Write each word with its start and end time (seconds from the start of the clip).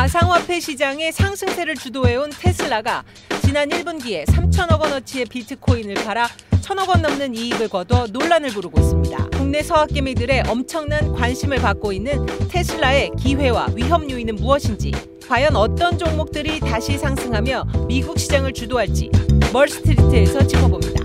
가상화폐 0.00 0.60
시장의 0.60 1.12
상승세를 1.12 1.74
주도해온 1.74 2.30
테슬라가 2.30 3.04
지난 3.42 3.68
1분기에 3.68 4.24
3천억 4.24 4.80
원어치의 4.80 5.26
비트코인을 5.26 5.92
팔아 5.92 6.26
천억 6.62 6.88
원 6.88 7.02
넘는 7.02 7.34
이익을 7.34 7.68
거둬 7.68 8.06
논란을 8.10 8.48
부르고 8.48 8.80
있습니다. 8.80 9.28
국내 9.36 9.62
서학개미들의 9.62 10.44
엄청난 10.48 11.12
관심을 11.12 11.58
받고 11.58 11.92
있는 11.92 12.24
테슬라의 12.48 13.10
기회와 13.18 13.66
위험 13.74 14.10
요인은 14.10 14.36
무엇인지, 14.36 14.92
과연 15.28 15.54
어떤 15.54 15.98
종목들이 15.98 16.60
다시 16.60 16.96
상승하며 16.96 17.66
미국 17.86 18.18
시장을 18.18 18.54
주도할지 18.54 19.10
멀스트리트에서 19.52 20.46
짚어봅니다. 20.46 21.04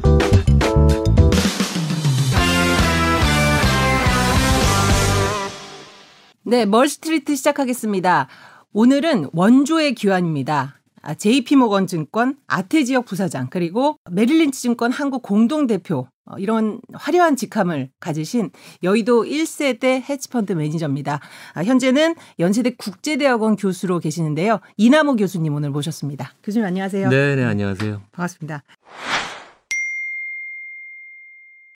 네, 6.44 6.64
멀스트리트 6.64 7.36
시작하겠습니다. 7.36 8.30
오늘은 8.78 9.30
원조의 9.32 9.96
귀환입니다. 9.96 10.76
JP모건 11.18 11.88
증권 11.88 12.36
아태지역 12.46 13.06
부사장 13.06 13.48
그리고 13.50 13.98
메릴린치 14.12 14.62
증권 14.62 14.92
한국 14.92 15.22
공동 15.22 15.66
대표 15.66 16.10
어, 16.26 16.38
이런 16.40 16.82
화려한 16.92 17.38
직함을 17.38 17.92
가지신 18.02 18.50
여의도 18.84 19.24
1세대 19.24 20.02
헤지펀드 20.10 20.52
매니저입니다. 20.52 21.22
아, 21.54 21.64
현재는 21.64 22.16
연세대 22.40 22.72
국제대학원 22.72 23.56
교수로 23.56 24.00
계시는데요. 24.00 24.60
이남우 24.76 25.16
교수님 25.16 25.54
오늘 25.54 25.70
모셨습니다. 25.70 26.34
교수님 26.44 26.66
안녕하세요. 26.66 27.08
네, 27.08 27.36
네, 27.38 27.46
안녕하세요. 27.46 28.02
반갑습니다. 28.12 28.64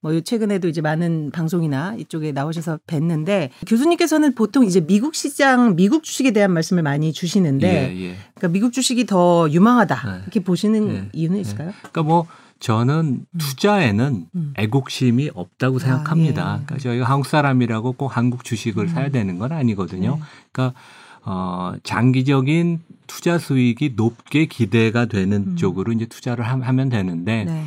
뭐 0.02 0.20
최근에도 0.22 0.68
이제 0.68 0.82
많은 0.82 1.32
방송이나 1.32 1.96
이쪽에 1.98 2.32
나오셔서 2.32 2.80
뵀는데 2.88 3.50
교수님께서는 3.68 4.34
보통 4.36 4.64
이제 4.66 4.80
미국 4.80 5.16
시장, 5.16 5.76
미국 5.76 6.04
주식에 6.04 6.32
대한 6.32 6.52
말씀을 6.54 6.84
많이 6.84 7.12
주시는데 7.12 7.68
예, 7.68 8.02
예. 8.02 8.16
그러니까 8.36 8.48
미국 8.50 8.72
주식이 8.72 9.06
더 9.06 9.50
유망하다 9.52 10.02
네. 10.06 10.20
이렇게 10.24 10.40
보시는 10.42 10.90
예, 10.94 11.10
이유는 11.14 11.38
예. 11.38 11.42
있을까요? 11.42 11.74
그러니까 11.80 12.04
뭐 12.04 12.28
저는 12.60 13.26
음. 13.32 13.38
투자에는 13.38 14.26
음. 14.36 14.54
애국심이 14.58 15.32
없다고 15.34 15.78
아, 15.78 15.80
생각합니다. 15.80 16.42
아, 16.44 16.62
그러니까 16.66 16.78
저희가 16.78 17.06
한국 17.06 17.26
사람이라고 17.28 17.94
꼭 17.94 18.16
한국 18.16 18.44
주식을 18.44 18.86
음. 18.86 18.88
사야 18.90 19.10
되는 19.10 19.38
건 19.40 19.52
아니거든요. 19.52 20.16
네. 20.16 20.22
그러니까 20.52 20.80
어, 21.24 21.74
장기적인 21.84 22.80
투자 23.08 23.38
수익이 23.38 23.94
높게 23.96 24.46
기대가 24.46 25.06
되는 25.06 25.38
음. 25.52 25.56
쪽으로 25.58 25.92
이제 25.92 26.06
투자를 26.06 26.46
하 26.46 26.72
면 26.72 26.90
되는데. 26.90 27.44
네. 27.46 27.66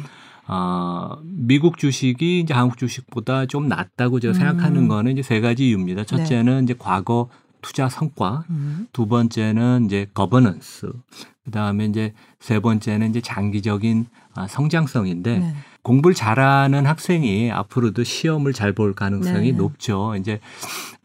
어, 0.53 1.19
미국 1.25 1.79
주식이 1.79 2.41
이제 2.41 2.53
한국 2.53 2.77
주식보다 2.77 3.47
좀 3.47 3.69
낫다고 3.69 4.21
제가 4.21 4.33
음. 4.33 4.35
생각하는 4.35 4.89
거는 4.89 5.13
이제 5.13 5.23
세 5.23 5.41
가지 5.41 5.69
이유입니다. 5.69 6.05
첫째는 6.05 6.59
네. 6.59 6.63
이제 6.65 6.75
과거 6.79 7.29
투자 7.63 7.89
성과, 7.89 8.45
음. 8.51 8.87
두 8.93 9.07
번째는 9.07 9.87
이제 9.87 10.07
거버넌스, 10.15 10.93
그 11.45 11.51
다음에 11.51 11.87
이제 11.87 12.13
세 12.41 12.61
번째는 12.61 13.11
이제 13.11 13.21
장기적인 13.21 14.07
아, 14.35 14.47
성장성인데 14.47 15.39
네. 15.39 15.55
공부를 15.83 16.15
잘하는 16.15 16.87
학생이 16.87 17.51
앞으로도 17.51 18.05
시험을 18.05 18.53
잘 18.53 18.73
볼 18.73 18.95
가능성이 18.95 19.53
네. 19.53 19.59
높죠. 19.59 20.17
이제 20.17 20.41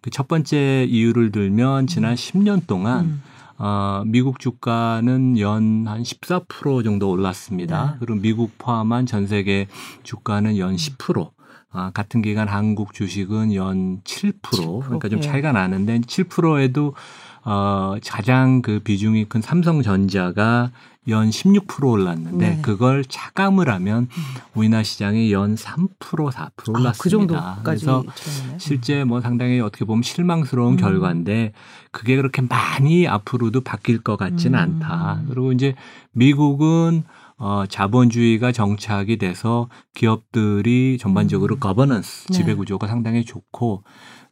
그 0.02 0.10
첫 0.10 0.28
번째 0.28 0.86
이유를 0.90 1.32
들면 1.32 1.88
지난 1.88 2.12
음. 2.12 2.16
10년 2.16 2.68
동안 2.68 3.06
음. 3.06 3.24
어, 3.60 4.04
미국 4.06 4.40
주가는 4.40 5.40
연 5.40 5.86
한 5.88 6.04
14% 6.04 6.84
정도 6.84 7.10
올랐습니다. 7.10 7.92
네. 7.92 7.98
그리고 8.00 8.20
미국 8.20 8.52
포함한 8.58 9.06
전 9.06 9.26
세계 9.28 9.68
주가는 10.04 10.58
연 10.58 10.76
10%. 10.76 11.32
아, 11.70 11.92
같은 11.94 12.22
기간 12.22 12.48
한국 12.48 12.94
주식은 12.94 13.54
연 13.54 14.02
7%, 14.04 14.42
7%? 14.42 14.82
그러니까 14.84 15.10
좀 15.10 15.20
예. 15.20 15.22
차이가 15.22 15.52
나는데 15.52 16.00
7%에도 16.00 16.96
어, 17.50 17.96
가장 18.06 18.62
그 18.62 18.80
비중이 18.80 19.30
큰 19.30 19.42
삼성전자가 19.42 20.72
연 21.08 21.30
16% 21.30 21.90
올랐는데 21.90 22.50
네. 22.50 22.62
그걸 22.62 23.06
차감을 23.06 23.70
하면 23.70 24.04
음. 24.04 24.24
우리나라 24.54 24.84
시장이 24.84 25.32
연 25.32 25.56
3% 25.56 25.88
4% 25.98 26.76
올랐습니다. 26.76 27.38
아, 27.38 27.56
그 27.60 27.64
그래서 27.64 28.02
음. 28.02 28.56
실제 28.58 29.06
뭐 29.06 29.22
상당히 29.22 29.62
어떻게 29.62 29.86
보면 29.86 30.04
실망스러운 30.04 30.74
음. 30.74 30.78
결과인데 30.78 31.54
그게 31.92 32.18
그렇게 32.18 32.42
많이 32.42 33.08
앞으로도 33.08 33.62
바뀔 33.62 34.04
것 34.04 34.18
같지는 34.18 34.60
음. 34.60 34.82
않다. 34.82 35.22
그리고 35.30 35.54
이제 35.54 35.74
미국은 36.12 37.06
어, 37.38 37.64
자본주의가 37.70 38.52
정착이 38.52 39.18
돼서 39.20 39.70
기업들이 39.94 40.98
전반적으로 41.00 41.56
음. 41.56 41.60
거버넌스 41.62 42.34
지배 42.34 42.56
구조가 42.56 42.88
네. 42.88 42.92
상당히 42.92 43.24
좋고 43.24 43.84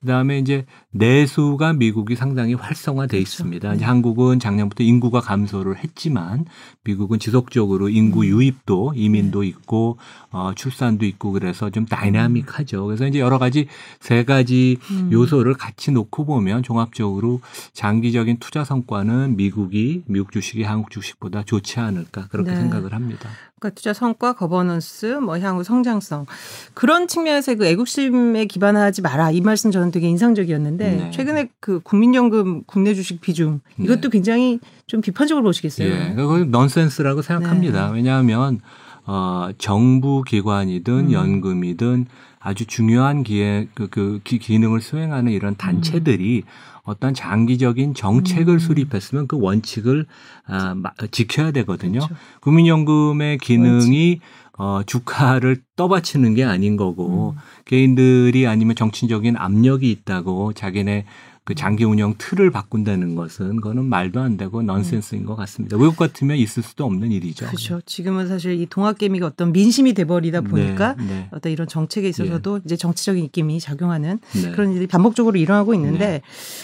그다음에 0.01 0.37
이제 0.39 0.65
내수가 0.95 1.73
미국이 1.73 2.15
상당히 2.15 2.53
활성화돼 2.53 3.17
그렇죠. 3.17 3.21
있습니다. 3.21 3.69
네. 3.69 3.75
이제 3.75 3.85
한국은 3.85 4.39
작년부터 4.39 4.83
인구가 4.83 5.19
감소를 5.19 5.77
했지만 5.77 6.45
미국은 6.85 7.19
지속적으로 7.19 7.89
인구 7.89 8.21
음. 8.21 8.25
유입도 8.25 8.93
이민도 8.95 9.41
네. 9.41 9.47
있고 9.47 9.97
어, 10.31 10.53
출산도 10.55 11.05
있고 11.05 11.33
그래서 11.33 11.69
좀 11.69 11.85
다이나믹하죠. 11.85 12.85
그래서 12.85 13.07
이제 13.07 13.19
여러 13.19 13.37
가지 13.37 13.67
세 13.99 14.23
가지 14.23 14.77
음. 14.91 15.09
요소를 15.11 15.55
같이 15.55 15.91
놓고 15.91 16.25
보면 16.25 16.63
종합적으로 16.63 17.41
장기적인 17.73 18.37
투자 18.39 18.63
성과는 18.63 19.35
미국이 19.35 20.03
미국 20.05 20.31
주식이 20.31 20.63
한국 20.63 20.91
주식보다 20.91 21.43
좋지 21.43 21.81
않을까 21.81 22.27
그렇게 22.29 22.51
네. 22.51 22.57
생각을 22.57 22.93
합니다. 22.93 23.29
그러니까 23.59 23.75
투자 23.75 23.93
성과, 23.93 24.33
거버넌스, 24.33 25.19
뭐 25.23 25.39
향후 25.39 25.63
성장성 25.63 26.25
그런 26.73 27.07
측면에서 27.07 27.55
그 27.55 27.65
애국심에 27.65 28.45
기반하지 28.45 29.01
마라 29.01 29.31
이 29.31 29.41
말씀 29.41 29.71
저는 29.71 29.91
되게 29.91 30.07
인상적이었는데 30.07 30.84
네. 30.91 31.11
최근에 31.11 31.49
그 31.59 31.79
국민연금 31.81 32.63
국내 32.65 32.93
주식 32.93 33.21
비중 33.21 33.61
이것도 33.79 34.01
네. 34.01 34.09
굉장히 34.09 34.59
좀 34.87 35.01
비판적으로 35.01 35.43
보시겠어요? 35.43 35.87
예, 35.87 36.13
그건 36.15 36.51
넌센스라고 36.51 37.21
생각합니다. 37.21 37.87
네. 37.87 37.93
왜냐하면 37.95 38.59
어, 39.05 39.49
정부 39.57 40.23
기관이든 40.23 40.93
음. 40.93 41.11
연금이든 41.11 42.07
아주 42.39 42.65
중요한 42.65 43.23
기회 43.23 43.67
그, 43.73 43.87
그 43.89 44.19
기능을 44.23 44.81
수행하는 44.81 45.31
이런 45.31 45.55
단체들이 45.55 46.43
음. 46.45 46.49
어떤 46.83 47.15
장기적인 47.15 47.95
정책을 47.95 48.53
음. 48.53 48.59
수립했으면 48.59 49.27
그 49.27 49.37
원칙을 49.39 50.05
아, 50.47 50.75
지켜야 51.09 51.51
되거든요. 51.51 51.99
그렇죠. 51.99 52.15
국민연금의 52.41 53.39
기능이 53.39 54.19
어, 54.57 54.81
주가를 54.85 55.61
떠받치는 55.75 56.35
게 56.35 56.43
아닌 56.43 56.77
거고 56.77 57.33
음. 57.35 57.41
개인들이 57.65 58.47
아니면 58.47 58.75
정치적인 58.75 59.35
압력이 59.37 59.89
있다고 59.91 60.53
자기네 60.53 61.05
그 61.45 61.53
장기 61.53 61.83
운영 61.83 62.15
틀을 62.17 62.49
바꾼다는 62.49 63.15
것은 63.15 63.57
그거는 63.57 63.85
말도 63.85 64.19
안 64.19 64.35
되고 64.35 64.63
넌센스인 64.63 65.25
것 65.25 65.35
같습니다. 65.35 65.77
외국 65.77 65.95
같으면 65.95 66.37
있을 66.37 66.63
수도 66.63 66.85
없는 66.85 67.11
일이죠. 67.11 67.45
그렇죠. 67.45 67.81
지금은 67.85 68.27
사실 68.27 68.59
이 68.59 68.65
동학개미가 68.65 69.27
어떤 69.27 69.51
민심이 69.51 69.93
돼버리다 69.93 70.41
네, 70.41 70.47
보니까 70.47 70.95
네, 70.95 71.05
네. 71.05 71.29
어떤 71.31 71.51
이런 71.51 71.67
정책에 71.67 72.09
있어서도 72.09 72.57
네. 72.57 72.61
이제 72.65 72.75
정치적인 72.75 73.23
입김이 73.25 73.59
작용하는 73.59 74.19
네. 74.33 74.51
그런 74.51 74.73
일이 74.73 74.87
반복적으로 74.87 75.37
일어나고 75.37 75.75
있는데 75.75 76.07
네. 76.07 76.21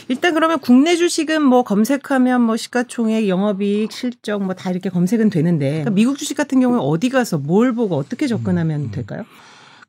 일단 0.08 0.34
그러면 0.34 0.60
국내 0.60 0.96
주식은 0.96 1.44
뭐 1.44 1.62
검색하면 1.64 2.42
뭐 2.42 2.58
시가총액, 2.58 3.28
영업이익, 3.28 3.92
실적 3.92 4.42
뭐 4.44 4.56
다 4.56 4.70
이렇게 4.72 4.90
검색은 4.90 5.30
되는데 5.30 5.70
그러니까 5.70 5.92
미국 5.92 6.18
주식 6.18 6.36
같은 6.36 6.60
경우에 6.60 6.80
어디 6.82 7.10
가서 7.10 7.38
뭘 7.38 7.74
보고 7.74 7.96
어떻게 7.98 8.28
접근하면 8.28 8.82
음. 8.86 8.92
될까요? 8.92 9.26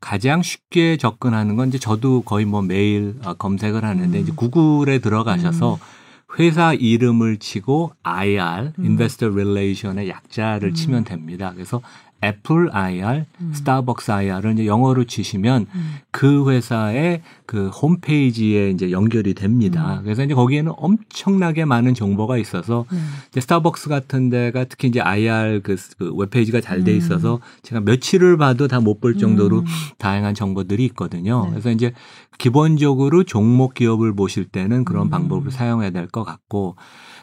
가장 0.03 0.43
쉽게 0.43 0.97
접근하는 0.97 1.55
건 1.55 1.69
이제 1.69 1.79
저도 1.79 2.23
거의 2.23 2.45
뭐 2.45 2.61
매일 2.61 3.15
어, 3.25 3.35
검색을 3.35 3.85
하는데 3.85 4.19
음. 4.19 4.23
이제 4.23 4.33
구글에 4.35 4.99
들어가셔서 4.99 5.75
음. 5.75 6.39
회사 6.39 6.75
이름을 6.75 7.39
치고 7.39 7.93
IR, 8.03 8.73
음. 8.79 8.85
Investor 8.85 9.33
Relation의 9.33 10.09
약자를 10.09 10.71
음. 10.71 10.75
치면 10.75 11.05
됩니다. 11.05 11.53
그래서 11.55 11.81
애플 12.25 12.71
IR, 12.73 13.25
음. 13.41 13.53
스타벅스 13.53 14.11
IR을 14.13 14.53
이제 14.53 14.67
영어로 14.67 15.05
치시면 15.05 15.67
음. 15.75 15.95
그 16.11 16.49
회사의 16.51 17.23
그 17.47 17.69
홈페이지에 17.69 18.71
이제 18.71 18.91
연결이 18.93 19.35
됩니다. 19.35 19.99
음. 19.99 20.05
그래서 20.05 20.23
이제 20.25 20.35
거기에는 20.35 20.73
엄청나게 20.77 21.65
많은 21.65 21.95
정보가 21.95 22.39
있어서 22.39 22.87
네. 22.93 22.99
이제 23.31 23.41
스타벅스 23.41 23.89
같은 23.89 24.31
데가 24.31 24.65
특히 24.65 24.89
이제 24.89 25.01
IR 25.01 25.61
그, 25.63 25.77
그 25.99 26.15
웹페이지가 26.15 26.61
잘 26.61 26.83
돼 26.85 26.97
있어서 26.97 27.35
음. 27.37 27.41
제가 27.63 27.81
며칠을 27.81 28.37
봐도 28.39 28.69
다 28.69 28.79
못 28.81 29.01
볼 29.01 29.19
정도로 29.19 29.61
음. 29.61 29.65
다양한 29.99 30.35
정보들이 30.35 30.85
있거든요. 30.87 31.45
네. 31.45 31.51
그래서 31.51 31.71
이제 31.71 31.93
기본적으로 32.39 33.25
종목 33.25 33.75
기업을 33.75 34.15
보실 34.15 34.45
때는 34.45 34.85
그런 34.85 35.07
음. 35.07 35.11
방법을 35.11 35.51
사용해야 35.51 35.91
될 35.91 36.07
것 36.09 36.25
같고 36.25 36.77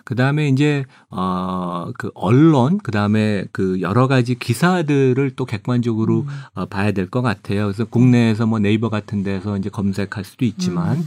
그 0.09 0.15
다음에 0.15 0.47
이제 0.47 0.85
어그 1.09 2.09
언론 2.15 2.79
그 2.81 2.89
다음에 2.89 3.45
그 3.51 3.79
여러 3.79 4.07
가지 4.07 4.33
기사들을 4.33 5.33
또 5.35 5.45
객관적으로 5.45 6.21
음. 6.21 6.27
어, 6.55 6.65
봐야 6.65 6.91
될 6.91 7.09
것 7.11 7.21
같아요. 7.21 7.65
그래서 7.65 7.85
국내에서 7.85 8.47
뭐 8.47 8.57
네이버 8.57 8.89
같은 8.89 9.21
데서 9.21 9.55
이제 9.57 9.69
검색할 9.69 10.23
수도 10.23 10.45
있지만 10.45 10.97
음. 10.97 11.05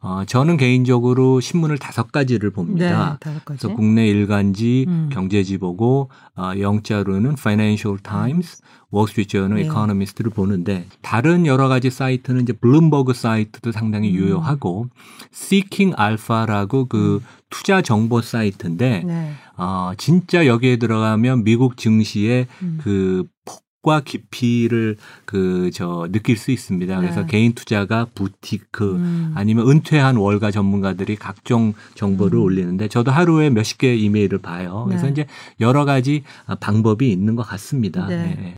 어 0.00 0.24
저는 0.26 0.56
개인적으로 0.56 1.38
신문을 1.40 1.78
다섯 1.78 2.10
가지를 2.10 2.50
봅니다. 2.50 3.18
네, 3.24 3.30
가지. 3.30 3.40
그래서 3.44 3.68
국내 3.72 4.08
일간지, 4.08 4.84
음. 4.88 5.10
경제지 5.12 5.58
보고 5.58 6.08
어 6.36 6.50
영자로는 6.58 7.34
Financial 7.38 7.98
Times, 8.02 8.62
월스트리트저널 8.90 9.58
네. 9.58 9.64
이코노미스트를 9.64 10.30
보는데 10.30 10.86
다른 11.02 11.46
여러 11.46 11.68
가지 11.68 11.90
사이트는 11.90 12.42
이제 12.42 12.52
블룸버그 12.52 13.14
사이트도 13.14 13.72
상당히 13.72 14.10
음. 14.10 14.14
유효하고 14.14 14.88
Seeking 15.32 15.96
Alpha라고 16.00 16.86
그 16.86 17.22
투자 17.50 17.82
정보 17.82 18.20
사이트인데 18.20 19.04
네. 19.06 19.32
어, 19.56 19.92
진짜 19.96 20.46
여기에 20.46 20.76
들어가면 20.76 21.44
미국 21.44 21.76
증시의 21.76 22.46
음. 22.62 22.78
그 22.82 23.24
폭 23.44 23.69
과 23.82 24.00
깊이를 24.00 24.96
그 25.24 25.70
저 25.72 26.08
느낄 26.10 26.36
수 26.36 26.50
있습니다. 26.50 27.00
그래서 27.00 27.22
네. 27.22 27.26
개인 27.26 27.54
투자가 27.54 28.06
부티크 28.14 28.96
음. 28.96 29.32
아니면 29.34 29.68
은퇴한 29.68 30.16
월가 30.16 30.50
전문가들이 30.50 31.16
각종 31.16 31.72
정보를 31.94 32.38
음. 32.38 32.44
올리는데 32.44 32.88
저도 32.88 33.10
하루에 33.10 33.50
몇십 33.50 33.78
개의 33.78 34.02
이메일을 34.02 34.38
봐요. 34.38 34.84
그래서 34.86 35.06
네. 35.06 35.12
이제 35.12 35.26
여러 35.60 35.84
가지 35.84 36.22
아, 36.46 36.56
방법이 36.56 37.10
있는 37.10 37.36
것 37.36 37.42
같습니다. 37.44 38.06
네. 38.06 38.16
네. 38.38 38.54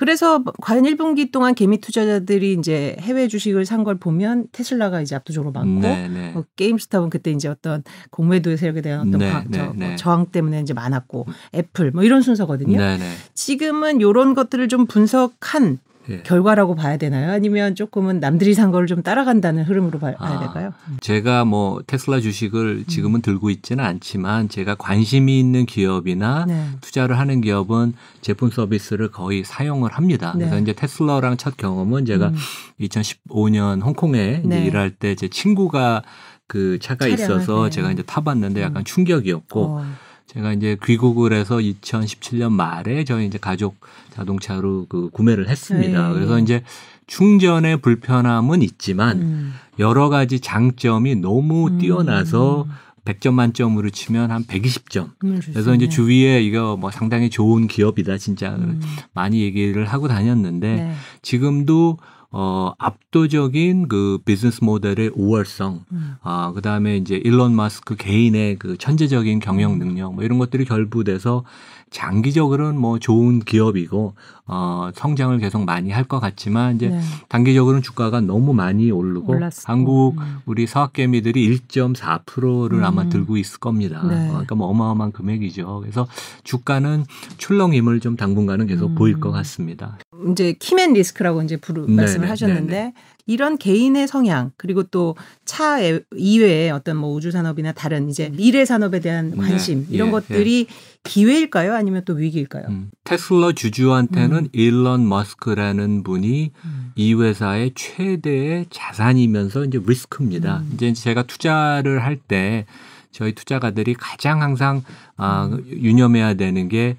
그래서 0.00 0.42
과연 0.62 0.84
1분기 0.84 1.30
동안 1.30 1.54
개미 1.54 1.78
투자자들이 1.78 2.54
이제 2.54 2.96
해외 3.00 3.28
주식을 3.28 3.66
산 3.66 3.84
걸 3.84 3.96
보면 3.98 4.46
테슬라가 4.50 5.02
이제 5.02 5.14
압도적으로 5.14 5.52
많고 5.52 5.80
네, 5.80 6.08
네. 6.08 6.32
어, 6.34 6.42
게임스탑은 6.56 7.10
그때 7.10 7.30
이제 7.30 7.48
어떤 7.48 7.82
공매도 8.10 8.56
세력에 8.56 8.80
대한 8.80 9.00
어떤 9.08 9.18
네, 9.18 9.30
과- 9.30 9.44
네, 9.46 9.58
저, 9.58 9.72
네. 9.76 9.96
저항 9.96 10.26
때문에 10.26 10.60
이제 10.62 10.72
많았고 10.72 11.26
애플 11.54 11.90
뭐 11.90 12.02
이런 12.02 12.22
순서거든요. 12.22 12.78
네, 12.78 12.96
네. 12.96 13.04
지금은 13.34 14.00
요런 14.00 14.32
것들을 14.32 14.68
좀 14.68 14.86
분석한 14.86 15.78
예. 16.10 16.22
결과라고 16.22 16.74
봐야 16.74 16.96
되나요? 16.96 17.30
아니면 17.30 17.74
조금은 17.76 18.18
남들이 18.18 18.54
산걸좀 18.54 19.02
따라간다는 19.02 19.62
흐름으로 19.64 20.00
봐, 20.00 20.10
야 20.10 20.14
아. 20.18 20.38
될까요? 20.40 20.72
제가 21.00 21.44
뭐 21.44 21.80
테슬라 21.86 22.20
주식을 22.20 22.84
지금은 22.88 23.22
들고 23.22 23.50
있지는 23.50 23.84
않지만 23.84 24.48
제가 24.48 24.74
관심이 24.74 25.38
있는 25.38 25.64
기업이나 25.66 26.46
네. 26.48 26.66
투자를 26.80 27.18
하는 27.18 27.40
기업은 27.40 27.92
제품 28.20 28.50
서비스를 28.50 29.10
거의 29.12 29.44
사용을 29.44 29.92
합니다. 29.92 30.32
네. 30.34 30.46
그래서 30.46 30.58
이제 30.58 30.72
테슬라랑 30.72 31.36
첫 31.36 31.56
경험은 31.56 32.04
제가 32.06 32.28
음. 32.28 32.34
2015년 32.80 33.82
홍콩에 33.84 34.42
네. 34.44 34.64
일할 34.64 34.90
때 34.90 35.14
제 35.20 35.28
친구가 35.28 36.02
그 36.46 36.78
차가 36.80 37.04
차량을, 37.06 37.22
있어서 37.24 37.64
네. 37.64 37.70
제가 37.70 37.92
이제 37.92 38.02
타봤는데 38.02 38.62
약간 38.62 38.82
음. 38.82 38.84
충격이었고 38.84 39.64
어, 39.64 39.84
제가 40.32 40.52
이제 40.52 40.76
귀국을 40.84 41.32
해서 41.32 41.56
2017년 41.56 42.52
말에 42.52 43.02
저희 43.02 43.26
이제 43.26 43.36
가족 43.36 43.76
자동차로 44.10 44.86
그 44.88 45.10
구매를 45.10 45.48
했습니다. 45.48 46.08
네. 46.08 46.14
그래서 46.14 46.38
이제 46.38 46.62
충전의 47.08 47.78
불편함은 47.78 48.62
있지만 48.62 49.18
음. 49.18 49.54
여러 49.80 50.08
가지 50.08 50.38
장점이 50.38 51.16
너무 51.16 51.66
음. 51.66 51.78
뛰어나서 51.78 52.68
100점 53.04 53.32
만점으로 53.32 53.90
치면 53.90 54.30
한 54.30 54.44
120점. 54.44 55.10
음. 55.24 55.40
그래서 55.44 55.74
이제 55.74 55.88
주위에 55.88 56.40
이거 56.42 56.76
뭐 56.76 56.92
상당히 56.92 57.28
좋은 57.28 57.66
기업이다 57.66 58.16
진짜 58.18 58.54
음. 58.54 58.80
많이 59.12 59.40
얘기를 59.40 59.84
하고 59.84 60.06
다녔는데 60.06 60.76
네. 60.76 60.92
지금도 61.22 61.98
어 62.32 62.72
압도적인 62.78 63.88
그 63.88 64.18
비즈니스 64.24 64.62
모델의 64.62 65.10
우월성 65.14 65.84
음. 65.90 66.14
아, 66.22 66.52
그 66.54 66.62
다음에 66.62 66.96
이제 66.96 67.16
일론 67.16 67.54
마스크 67.56 67.96
개인의 67.96 68.56
그 68.56 68.76
천재적인 68.76 69.40
경영 69.40 69.72
음. 69.74 69.78
능력 69.80 70.14
뭐 70.14 70.22
이런 70.22 70.38
것들이 70.38 70.64
결부돼서 70.64 71.44
장기적으로는 71.90 72.78
뭐 72.80 72.98
좋은 72.98 73.40
기업이고 73.40 74.14
어 74.46 74.90
성장을 74.94 75.36
계속 75.38 75.64
많이 75.64 75.90
할 75.90 76.04
것 76.10 76.18
같지만 76.18 76.74
이제 76.76 76.88
네. 76.88 77.00
단기적으로는 77.28 77.82
주가가 77.82 78.20
너무 78.20 78.52
많이 78.52 78.90
오르고 78.90 79.32
올랐고. 79.32 79.56
한국 79.64 80.18
음. 80.18 80.38
우리 80.46 80.66
사학개미들이 80.66 81.58
1.4%를 81.68 82.82
아마 82.84 83.02
음. 83.02 83.08
들고 83.10 83.36
있을 83.36 83.60
겁니다. 83.60 84.02
네. 84.08 84.26
어, 84.26 84.30
그러니까 84.30 84.54
뭐 84.56 84.66
어마어마한 84.68 85.12
금액이죠. 85.12 85.80
그래서 85.80 86.06
주가는 86.44 87.04
출렁 87.36 87.74
힘을 87.74 88.00
좀 88.00 88.16
당분간은 88.16 88.66
계속 88.66 88.90
음. 88.90 88.94
보일 88.96 89.20
것 89.20 89.30
같습니다. 89.30 89.98
이제 90.30 90.54
키맨 90.58 90.94
리스크라고 90.94 91.42
이제 91.42 91.56
부르 91.56 91.86
네, 91.86 91.94
말씀을 91.94 92.26
네, 92.26 92.30
하셨는데 92.30 92.72
네, 92.72 92.94
이런 93.26 93.58
개인의 93.58 94.08
성향 94.08 94.52
그리고 94.56 94.82
또 94.82 95.14
차 95.50 95.80
이외에 96.16 96.70
어떤 96.70 96.96
뭐 96.96 97.12
우주 97.12 97.32
산업이나 97.32 97.72
다른 97.72 98.08
이제 98.08 98.30
미래 98.32 98.64
산업에 98.64 99.00
대한 99.00 99.32
네, 99.32 99.36
관심 99.36 99.84
이런 99.90 100.06
예, 100.08 100.12
것들이 100.12 100.66
기회일까요? 101.02 101.74
아니면 101.74 102.02
또 102.04 102.12
위기일까요? 102.12 102.66
음. 102.68 102.90
테슬라 103.02 103.50
주주한테는 103.52 104.38
음. 104.38 104.48
일론 104.52 105.08
머스크라는 105.08 106.04
분이 106.04 106.52
음. 106.64 106.92
이 106.94 107.14
회사의 107.14 107.72
최대의 107.74 108.66
자산이면서 108.70 109.64
이제 109.64 109.80
리스크입니다. 109.84 110.58
음. 110.58 110.70
이제 110.74 110.92
제가 110.92 111.24
투자를 111.24 112.04
할 112.04 112.16
때 112.28 112.64
저희 113.10 113.32
투자가들이 113.34 113.94
가장 113.94 114.40
항상 114.40 114.84
아, 115.16 115.46
음. 115.50 115.64
유념해야 115.68 116.34
되는 116.34 116.68
게 116.68 116.96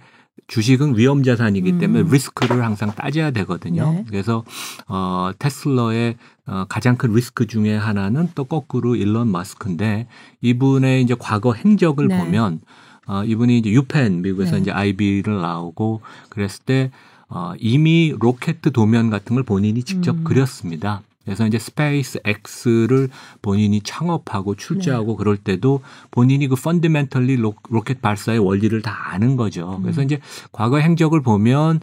주식은 0.47 0.97
위험 0.97 1.23
자산이기 1.23 1.73
음. 1.73 1.79
때문에 1.79 2.11
리스크를 2.11 2.63
항상 2.63 2.91
따져야 2.93 3.31
되거든요. 3.31 3.91
네. 3.91 4.05
그래서 4.07 4.43
어 4.87 5.31
테슬라의 5.39 6.17
어, 6.47 6.65
가장 6.67 6.97
큰 6.97 7.13
리스크 7.13 7.47
중에 7.47 7.75
하나는 7.75 8.29
또 8.35 8.43
거꾸로 8.43 8.95
일론 8.95 9.29
마스크인데 9.29 10.07
이분의 10.41 11.03
이제 11.03 11.15
과거 11.17 11.53
행적을 11.53 12.07
네. 12.07 12.17
보면 12.17 12.59
어, 13.07 13.23
이분이 13.23 13.59
이제 13.59 13.69
유펜 13.71 14.21
미국에서 14.21 14.55
네. 14.55 14.61
이제 14.61 14.71
아이비를 14.71 15.41
나오고 15.41 16.01
그랬을 16.29 16.65
때 16.65 16.91
어, 17.29 17.53
이미 17.57 18.13
로켓 18.19 18.61
도면 18.61 19.09
같은 19.09 19.35
걸 19.35 19.43
본인이 19.43 19.83
직접 19.83 20.17
음. 20.17 20.23
그렸습니다. 20.23 21.01
그래서 21.25 21.45
이제 21.45 21.59
스페이스 21.59 22.19
X를 22.25 23.09
본인이 23.41 23.81
창업하고 23.81 24.55
출자하고 24.55 25.15
그럴 25.17 25.37
때도 25.37 25.81
본인이 26.09 26.47
그 26.47 26.55
fundamentally 26.55 27.37
로켓 27.69 28.01
발사의 28.01 28.39
원리를 28.39 28.81
다 28.81 29.11
아는 29.11 29.35
거죠. 29.35 29.79
그래서 29.83 30.01
음. 30.01 30.05
이제 30.05 30.19
과거 30.51 30.77
행적을 30.77 31.21
보면 31.21 31.79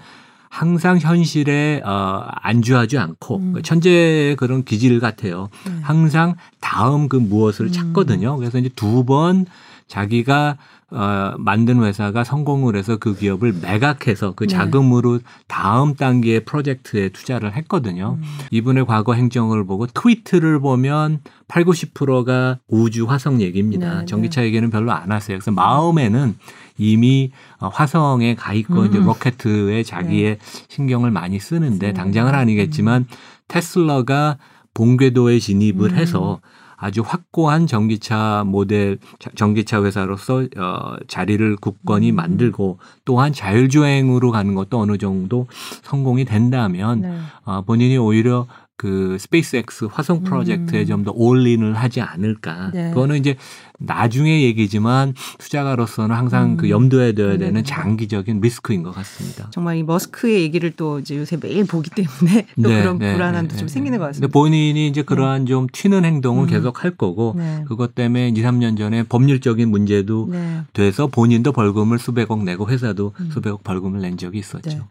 항상 0.51 0.99
현실에 0.99 1.83
어, 1.85 2.27
안주하지 2.43 2.99
않고 2.99 3.37
음. 3.37 3.53
그 3.53 3.63
천재의 3.63 4.37
그런 4.37 4.65
기질 4.65 4.99
같아요. 4.99 5.51
네. 5.67 5.73
항상 5.83 6.35
다음 6.61 7.09
그 7.09 7.17
무엇을 7.17 7.67
음. 7.67 7.73
찾거든요. 7.73 8.37
그래서 8.39 8.59
이제 8.59 8.71
두 8.75 9.05
번 9.05 9.47
자기가 9.87 10.57
어, 10.91 11.35
만든 11.39 11.83
회사가 11.83 12.25
성공을 12.25 12.75
해서 12.75 12.97
그 12.97 13.15
기업을 13.15 13.55
매각해서 13.61 14.33
그 14.35 14.47
네. 14.47 14.55
자금으로 14.55 15.21
다음 15.47 15.95
단계의 15.95 16.47
프로젝트에 16.47 17.11
투자를 17.11 17.55
했거든요. 17.57 18.17
음. 18.19 18.25
이분의 18.51 18.87
과거 18.87 19.13
행정을 19.13 19.67
보고 19.67 19.87
트위트를 19.87 20.61
보면 20.61 21.21
8, 21.47 21.65
90%가 21.65 22.59
우주 22.69 23.05
화성 23.05 23.43
얘기입니다. 23.43 24.01
네, 24.01 24.07
전기차 24.07 24.45
얘기는 24.45 24.69
별로 24.71 24.93
안 24.93 25.13
하세요. 25.13 25.37
그래서 25.37 25.51
마음에는 25.51 26.37
이미 26.79 27.33
어, 27.61 27.69
화성에 27.69 28.35
가 28.35 28.55
있고 28.55 28.81
음. 28.81 28.87
이제 28.87 28.99
로켓에 28.99 29.83
자기의 29.83 30.39
신경을 30.69 31.11
많이 31.11 31.39
쓰는데 31.39 31.91
음. 31.91 31.95
당장은 31.95 32.35
아니겠지만 32.35 33.07
테슬라가 33.49 34.39
본궤도에 34.73 35.39
진입을 35.39 35.91
음. 35.91 35.97
해서 35.97 36.41
아주 36.81 37.03
확고한 37.05 37.67
전기차 37.67 38.45
모델 38.47 38.99
자- 39.19 39.31
전기차 39.35 39.83
회사로서 39.83 40.45
어, 40.57 40.97
자리를 41.09 41.57
굳건히 41.57 42.11
음. 42.13 42.17
만들고 42.17 42.79
또한 43.05 43.33
자율주행으로 43.33 44.31
가는 44.31 44.55
것도 44.55 44.79
어느 44.79 44.97
정도 44.97 45.47
성공이 45.83 46.25
된다면 46.25 47.01
네. 47.01 47.19
어, 47.45 47.63
본인이 47.63 47.97
오히려 47.99 48.47
그 48.79 49.17
스페이스X 49.19 49.89
화성 49.91 50.23
프로젝트에 50.23 50.83
음. 50.83 50.87
좀더 50.87 51.13
올인을 51.13 51.75
하지 51.75 52.01
않을까. 52.01 52.71
네. 52.73 52.91
그거는 52.91 53.17
이제 53.17 53.37
나중에 53.81 54.43
얘기지만 54.43 55.15
투자가로서는 55.39 56.15
항상 56.15 56.53
음. 56.53 56.57
그 56.57 56.71
염두에 56.71 57.13
둬야 57.13 57.33
네, 57.33 57.39
되는 57.39 57.55
네. 57.55 57.63
장기적인 57.65 58.41
리스크인 58.41 58.85
것 58.85 58.93
같습니다. 58.93 59.49
정말 59.51 59.79
이 59.79 59.83
머스크의 59.83 60.43
얘기를 60.43 60.71
또 60.77 61.01
이제 61.01 61.17
요새 61.17 61.37
매일 61.43 61.67
보기 61.67 61.91
때문에 61.91 62.47
또 62.63 62.69
네, 62.69 62.81
그런 62.81 62.99
네, 62.99 63.15
불안함도 63.15 63.53
네, 63.53 63.59
좀 63.59 63.67
네, 63.67 63.73
생기는 63.73 63.99
것 63.99 64.05
네. 64.05 64.09
같습니다. 64.11 64.27
근데 64.29 64.33
본인이 64.33 64.87
이제 64.87 65.03
그러한 65.03 65.47
좀 65.47 65.67
튀는 65.73 66.05
행동을 66.05 66.45
음. 66.45 66.49
계속 66.49 66.85
할 66.85 66.93
거고 66.93 67.35
네. 67.37 67.65
그것 67.67 67.97
때문에 67.97 68.29
2, 68.29 68.35
3년 68.35 68.79
전에 68.79 69.03
법률적인 69.03 69.69
문제도 69.69 70.29
네. 70.31 70.63
돼서 70.73 71.09
본인도 71.09 71.51
벌금을 71.51 71.99
수백억 71.99 72.45
내고 72.45 72.69
회사도 72.69 73.13
음. 73.19 73.31
수백억 73.33 73.65
벌금을 73.65 74.01
낸 74.01 74.17
적이 74.17 74.39
있었죠. 74.39 74.87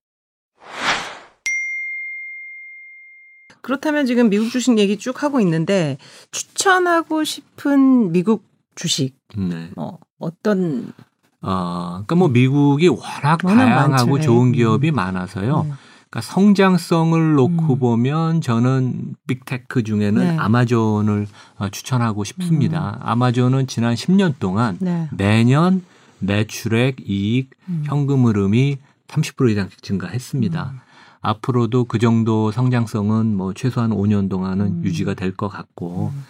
그렇다면 3.68 4.06
지금 4.06 4.30
미국 4.30 4.50
주식 4.50 4.80
얘기 4.80 4.98
쭉 4.98 5.24
하고 5.24 5.42
있는데 5.42 5.98
추천하고 6.32 7.26
싶은 7.26 8.14
미국 8.14 8.46
주식 8.76 9.18
네. 9.36 9.72
뭐 9.76 10.00
어떤 10.20 10.94
어, 11.42 11.90
그러니까 12.06 12.16
뭐 12.16 12.30
미국이 12.30 12.88
워낙 12.88 13.40
워낙 13.44 13.66
다양하고 13.66 14.12
많죠. 14.12 14.26
좋은 14.26 14.52
네. 14.54 14.60
기업이 14.60 14.92
많아서요. 14.92 15.64
네. 15.64 15.74
그러니까 16.10 16.22
성장성을 16.22 17.34
놓고 17.34 17.74
음. 17.74 17.80
보면 17.80 18.40
저는 18.40 19.16
빅테크 19.28 19.84
중에는 19.84 20.24
네. 20.24 20.38
아마존을 20.38 21.28
어, 21.58 21.68
추천하고 21.68 22.24
싶습니다. 22.24 22.98
아마존은 23.02 23.68
지난 23.68 23.96
10년 23.96 24.36
동안 24.40 24.78
네. 24.80 25.10
매년 25.12 25.84
매출액, 26.20 27.02
이익, 27.06 27.50
음. 27.68 27.84
현금 27.86 28.28
흐름이 28.28 28.78
30% 29.10 29.52
이상씩 29.52 29.84
증가했습니다. 29.84 30.87
음. 31.18 31.22
앞으로도 31.22 31.86
그 31.86 32.00
정도 32.00 32.52
성장성은 32.52 33.36
뭐 33.36 33.54
최소한 33.54 33.92
5년 33.92 34.30
동안은 34.30 34.66
음. 34.66 34.82
유지가 34.84 35.14
될 35.14 35.36
것 35.36 35.48
같고 35.50 36.12
음. 36.14 36.26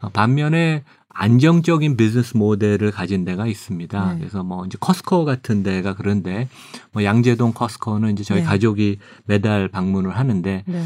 어, 0.00 0.08
반면에 0.10 0.82
안정적인 1.12 1.96
비즈니스 1.96 2.36
모델을 2.36 2.90
가진 2.92 3.24
데가 3.24 3.46
있습니다. 3.46 4.12
네. 4.12 4.18
그래서 4.18 4.42
뭐 4.42 4.64
이제 4.64 4.78
커스코 4.80 5.24
같은 5.24 5.62
데가 5.62 5.94
그런데 5.94 6.48
뭐 6.92 7.04
양재동 7.04 7.52
Costco는 7.52 8.12
이제 8.12 8.22
저희 8.24 8.40
네. 8.40 8.44
가족이 8.46 8.98
매달 9.26 9.68
방문을 9.68 10.16
하는데 10.16 10.62
네. 10.64 10.82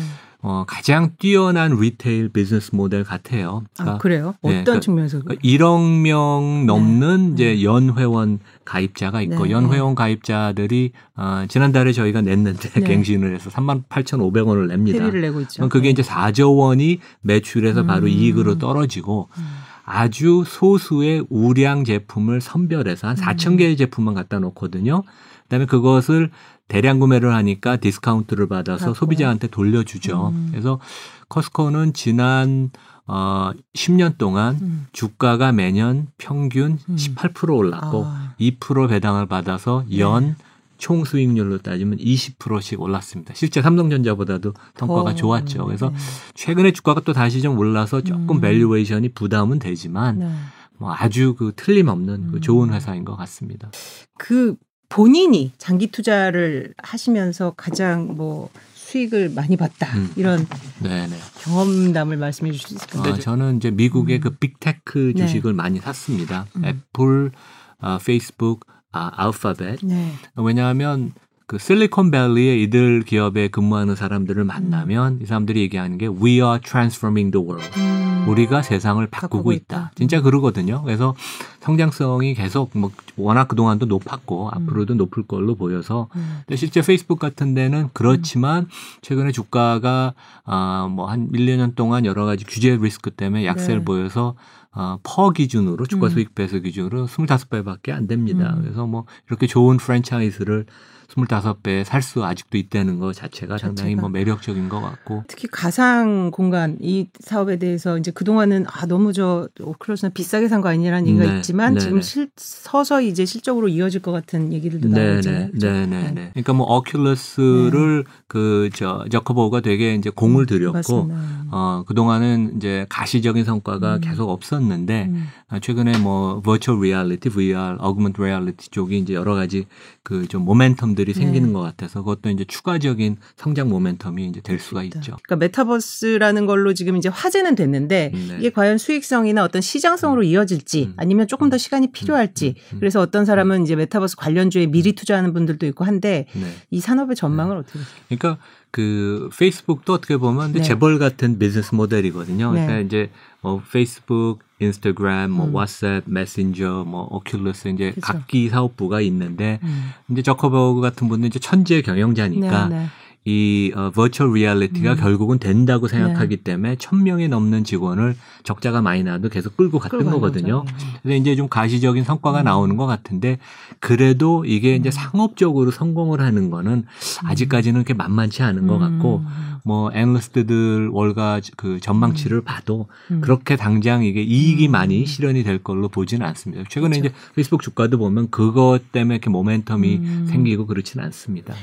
어 0.46 0.64
가장 0.66 1.12
뛰어난 1.18 1.74
리테일 1.74 2.28
비즈니스 2.28 2.74
모델 2.74 3.02
같아요. 3.02 3.62
아, 3.78 3.96
그래요? 3.96 4.34
네, 4.42 4.50
어떤 4.50 4.64
그러니까 4.64 4.80
측면에서? 4.80 5.20
그러니까 5.22 5.42
1억 5.42 6.02
명 6.02 6.66
넘는 6.66 7.34
네. 7.34 7.54
이제 7.54 7.64
연회원 7.64 8.40
가입자가 8.66 9.22
있고 9.22 9.46
네. 9.46 9.50
연회원 9.52 9.94
가입자들이 9.94 10.92
어, 11.16 11.46
지난달에 11.48 11.92
저희가 11.92 12.20
냈는데 12.20 12.68
네. 12.68 12.80
갱신을 12.84 13.34
해서 13.34 13.48
38,500원을 13.48 14.66
냅니다. 14.66 14.98
fee를 14.98 15.22
내고 15.22 15.40
있죠. 15.40 15.54
그럼 15.56 15.70
그게 15.70 15.88
이제 15.88 16.02
4조 16.02 16.58
원이 16.58 17.00
매출에서 17.22 17.86
바로 17.86 18.02
음. 18.02 18.08
이익으로 18.08 18.58
떨어지고 18.58 19.30
음. 19.38 19.44
아주 19.86 20.44
소수의 20.46 21.24
우량 21.30 21.84
제품을 21.84 22.42
선별해서 22.42 23.08
한 23.08 23.16
4천 23.16 23.56
개의 23.56 23.78
제품만 23.78 24.12
갖다 24.12 24.40
놓거든요. 24.40 25.04
그다음에 25.44 25.66
그것을 25.66 26.30
대량 26.68 26.98
구매를 26.98 27.34
하니까 27.34 27.76
디스카운트를 27.76 28.48
받아서 28.48 28.86
받고. 28.86 28.94
소비자한테 28.94 29.48
돌려주죠. 29.48 30.28
음. 30.28 30.48
그래서 30.50 30.80
Costco는 31.28 31.92
지난 31.92 32.70
어 33.06 33.50
10년 33.74 34.16
동안 34.16 34.58
음. 34.62 34.86
주가가 34.92 35.52
매년 35.52 36.06
평균 36.16 36.78
음. 36.88 36.96
18% 36.96 37.54
올랐고 37.54 38.04
아. 38.06 38.34
2% 38.40 38.88
배당을 38.88 39.26
받아서 39.26 39.84
네. 39.90 39.98
연 39.98 41.04
총수익률로 41.04 41.58
따지면 41.58 41.98
20%씩 41.98 42.80
올랐습니다. 42.80 43.34
실제 43.34 43.60
삼성전자보다도 43.60 44.54
성과가 44.78 45.10
더, 45.10 45.16
좋았죠. 45.16 45.66
그래서 45.66 45.90
네. 45.90 45.96
최근에 46.34 46.72
주가가 46.72 47.02
또 47.02 47.12
다시 47.12 47.42
좀 47.42 47.58
올라서 47.58 48.00
조금 48.00 48.36
음. 48.36 48.40
밸류에이션이 48.40 49.10
부담은 49.10 49.58
되지만 49.58 50.20
네. 50.20 50.30
뭐 50.78 50.94
아주 50.96 51.34
그 51.34 51.52
틀림없는 51.54 52.14
음. 52.14 52.30
그 52.32 52.40
좋은 52.40 52.72
회사인 52.72 53.04
것 53.04 53.16
같습니다. 53.16 53.70
그 54.16 54.56
본인이 54.94 55.50
장기 55.58 55.88
투자를 55.88 56.72
하시면서 56.78 57.54
가장 57.56 58.14
뭐 58.14 58.48
수익을 58.74 59.30
많이 59.30 59.56
봤다 59.56 59.88
음. 59.96 60.12
이런 60.14 60.46
네네. 60.80 61.16
경험담을 61.40 62.16
말씀해 62.16 62.52
주실 62.52 62.68
수 62.68 62.74
있을까요? 62.76 63.14
아, 63.14 63.18
저는 63.18 63.56
이제 63.56 63.72
미국의 63.72 64.18
음. 64.18 64.20
그 64.20 64.30
빅테크 64.30 65.14
네. 65.16 65.26
주식을 65.26 65.52
많이 65.52 65.80
샀습니다. 65.80 66.46
음. 66.54 66.64
애플, 66.64 67.32
아, 67.80 67.98
페이스북, 68.04 68.66
아, 68.92 69.10
알파벳. 69.16 69.80
네. 69.82 70.12
왜냐하면 70.36 71.12
그 71.48 71.58
실리콘밸리에 71.58 72.56
이들 72.58 73.02
기업에 73.02 73.48
근무하는 73.48 73.96
사람들을 73.96 74.44
만나면 74.44 75.18
이 75.22 75.26
사람들이 75.26 75.60
얘기하는 75.62 75.98
게 75.98 76.06
We 76.06 76.34
are 76.34 76.60
transforming 76.60 77.32
the 77.32 77.44
world. 77.44 78.03
음. 78.24 78.28
우리가 78.28 78.62
세상을 78.62 79.04
바꾸고, 79.06 79.36
바꾸고 79.36 79.52
있다. 79.52 79.76
있다. 79.76 79.90
진짜 79.94 80.20
그러거든요. 80.20 80.82
그래서 80.82 81.14
성장성이 81.60 82.34
계속 82.34 82.70
뭐 82.74 82.90
워낙 83.16 83.48
그동안도 83.48 83.86
높았고 83.86 84.50
앞으로도 84.50 84.94
높을 84.94 85.22
걸로 85.26 85.54
보여서 85.54 86.08
음. 86.16 86.40
근데 86.46 86.56
실제 86.56 86.82
페이스북 86.82 87.18
같은 87.18 87.54
데는 87.54 87.88
그렇지만 87.92 88.68
최근에 89.02 89.32
주가가 89.32 90.14
아뭐한 90.44 91.30
1, 91.32 91.46
2년 91.46 91.74
동안 91.74 92.04
여러 92.04 92.24
가지 92.24 92.44
규제 92.44 92.76
리스크 92.76 93.10
때문에 93.10 93.46
약세를 93.46 93.80
네. 93.80 93.84
보여서 93.84 94.34
어, 94.72 94.98
퍼 95.02 95.30
기준으로 95.30 95.86
주가 95.86 96.08
음. 96.08 96.10
수익 96.10 96.34
배수 96.34 96.60
기준으로 96.60 97.06
25배밖에 97.06 97.92
안 97.92 98.06
됩니다. 98.06 98.54
음. 98.56 98.62
그래서 98.62 98.86
뭐 98.86 99.04
이렇게 99.28 99.46
좋은 99.46 99.76
프랜차이즈를 99.76 100.66
25배에 101.08 101.84
살 101.84 102.08
수 102.08 102.24
아직도 102.24 102.58
있다는 102.58 102.98
것 102.98 103.14
자체가 103.14 103.58
상당히 103.58 103.90
자체가. 103.92 104.00
뭐 104.00 104.10
매력적인 104.10 104.68
것 104.68 104.80
같고 104.80 105.24
특히 105.28 105.48
가상 105.48 106.30
공간 106.30 106.76
이 106.80 107.08
사업에 107.20 107.58
대해서 107.58 107.98
이제 107.98 108.10
그동안은 108.10 108.66
아 108.68 108.86
너무 108.86 109.12
저 109.12 109.48
오큘러스는 109.60 110.12
비싸게 110.12 110.48
산 110.48 110.60
거 110.64 110.68
아니냐라는 110.70 111.06
얘기가 111.08 111.30
네, 111.30 111.36
있지만 111.38 111.74
네, 111.74 111.80
지금 111.80 111.96
네. 111.96 112.02
실, 112.02 112.30
서서히 112.36 113.08
이제 113.08 113.24
실적으로 113.26 113.68
이어질 113.68 114.00
것 114.00 114.12
같은 114.12 114.52
얘기들도 114.52 114.88
나오잖아요. 114.88 115.48
그렇죠? 115.48 115.66
네네. 115.66 116.30
그러니까 116.32 116.52
뭐 116.54 116.80
오큘러스를 116.80 118.04
그 118.26 118.70
저 118.74 119.04
저커버그가 119.10 119.60
되게 119.60 119.94
이제 119.94 120.10
공을 120.10 120.46
들였고 120.46 120.72
맞습니다. 120.78 121.44
어 121.50 121.84
그동안은 121.86 122.54
이제 122.56 122.86
가시적인 122.88 123.44
성과가 123.44 123.96
음. 123.96 124.00
계속 124.00 124.30
없었는데 124.30 125.04
음. 125.10 125.26
아, 125.48 125.60
최근에 125.60 125.98
뭐 125.98 126.40
virtual 126.40 126.80
reality, 126.82 127.28
VR, 127.28 127.76
augmented 127.78 128.20
reality 128.22 128.70
쪽이 128.70 128.98
이제 128.98 129.14
여러 129.14 129.34
가지 129.34 129.66
그 130.02 130.24
좀 130.28 130.46
모멘텀들이 130.46 131.12
생기는 131.12 131.48
네. 131.48 131.52
것 131.52 131.60
같아서 131.60 132.00
그것도 132.00 132.30
이제 132.30 132.44
추가적인 132.44 133.16
성장 133.36 133.68
모멘텀이 133.70 134.20
이제 134.28 134.40
될 134.40 134.58
수가 134.58 134.82
있죠. 134.84 135.16
그러니까 135.22 135.36
메타버스라는 135.36 136.46
걸로 136.46 136.74
지금 136.74 136.96
이제 136.96 137.08
화제는 137.08 137.54
됐는데 137.54 138.12
네. 138.12 138.36
이게 138.38 138.50
과연 138.50 138.78
수익성이나 138.78 139.44
어떤 139.44 139.62
시장성으로 139.62 140.22
이어질지 140.22 140.84
음. 140.84 140.94
아니면 140.96 141.26
조금 141.26 141.50
더 141.50 141.58
시간이 141.58 141.92
필요할지 141.92 142.54
음. 142.72 142.78
그래서 142.78 143.00
어떤 143.00 143.24
사람은 143.24 143.64
이제 143.64 143.76
메타버스 143.76 144.16
관련주에 144.16 144.66
미리 144.66 144.92
투자하는 144.92 145.32
분들도 145.32 145.66
있고 145.66 145.84
한데 145.84 146.26
네. 146.32 146.46
이 146.70 146.80
산업의 146.80 147.16
전망을 147.16 147.56
어떻게 147.56 147.78
보세요? 147.78 147.94
그러니까 148.08 148.38
그 148.70 149.30
페이스북도 149.38 149.92
어떻게 149.92 150.16
보면 150.16 150.52
네. 150.52 150.62
재벌 150.62 150.98
같은 150.98 151.38
비즈니스 151.38 151.74
모델이거든요. 151.74 152.52
네. 152.52 152.66
그러니까 152.66 152.86
이제 152.86 153.10
뭐 153.40 153.62
페이스북, 153.72 154.40
인스타그램, 154.60 155.30
뭐 155.30 155.46
음. 155.46 155.52
왓츠앱, 155.52 156.02
메신저, 156.06 156.84
뭐 156.86 157.08
오큘러스 157.10 157.72
이제 157.74 157.90
그쵸. 157.90 158.00
각기 158.00 158.48
사업부가 158.48 159.00
있는데 159.00 159.58
음. 159.62 159.90
이제 160.10 160.22
저커버그 160.22 160.80
같은 160.80 161.08
분은 161.08 161.26
이제 161.26 161.38
천재 161.38 161.82
경영자니까 161.82 162.68
네, 162.68 162.76
네. 162.78 162.86
이 163.26 163.72
어, 163.74 163.90
virtual 163.90 164.34
reality가 164.34 164.92
음. 164.92 164.96
결국은 164.96 165.38
된다고 165.38 165.88
생각하기 165.88 166.38
때문에 166.38 166.76
천 166.76 167.02
명이 167.02 167.28
넘는 167.28 167.64
직원을 167.64 168.16
적자가 168.42 168.82
많이 168.82 169.02
나도 169.02 169.30
계속 169.30 169.56
끌고 169.56 169.78
갔던 169.78 170.00
끌고 170.00 170.20
거거든요. 170.20 170.64
거죠. 170.64 170.76
그래서 171.02 171.16
이제 171.20 171.34
좀 171.34 171.48
가시적인 171.48 172.04
성과가 172.04 172.40
음. 172.40 172.44
나오는 172.44 172.76
것 172.76 172.84
같은데 172.84 173.38
그래도 173.80 174.44
이게 174.44 174.76
이제 174.76 174.90
음. 174.90 174.92
상업적으로 174.92 175.70
성공을 175.70 176.20
하는 176.20 176.50
거는 176.50 176.84
아직까지는 177.22 177.84
그렇게 177.84 177.94
만만치 177.94 178.42
않은 178.42 178.66
것 178.66 178.78
같고 178.78 179.18
음. 179.18 179.54
뭐 179.64 179.90
애널리스트들 179.94 180.88
월가 180.88 181.40
그 181.56 181.80
전망치를 181.80 182.42
봐도 182.42 182.88
음. 183.10 183.22
그렇게 183.22 183.56
당장 183.56 184.04
이게 184.04 184.22
이익이 184.22 184.68
음. 184.68 184.72
많이 184.72 185.06
실현이 185.06 185.44
될 185.44 185.62
걸로 185.62 185.88
보지는 185.88 186.26
않습니다. 186.26 186.64
최근에 186.68 187.00
그렇죠. 187.00 187.08
이제 187.08 187.14
페이스북 187.34 187.62
주가도 187.62 187.96
보면 187.96 188.28
그것 188.28 188.92
때문에 188.92 189.14
이렇게 189.14 189.30
모멘텀이 189.30 189.98
음. 189.98 190.26
생기고 190.28 190.66
그렇지는 190.66 191.06
않습니다. 191.06 191.54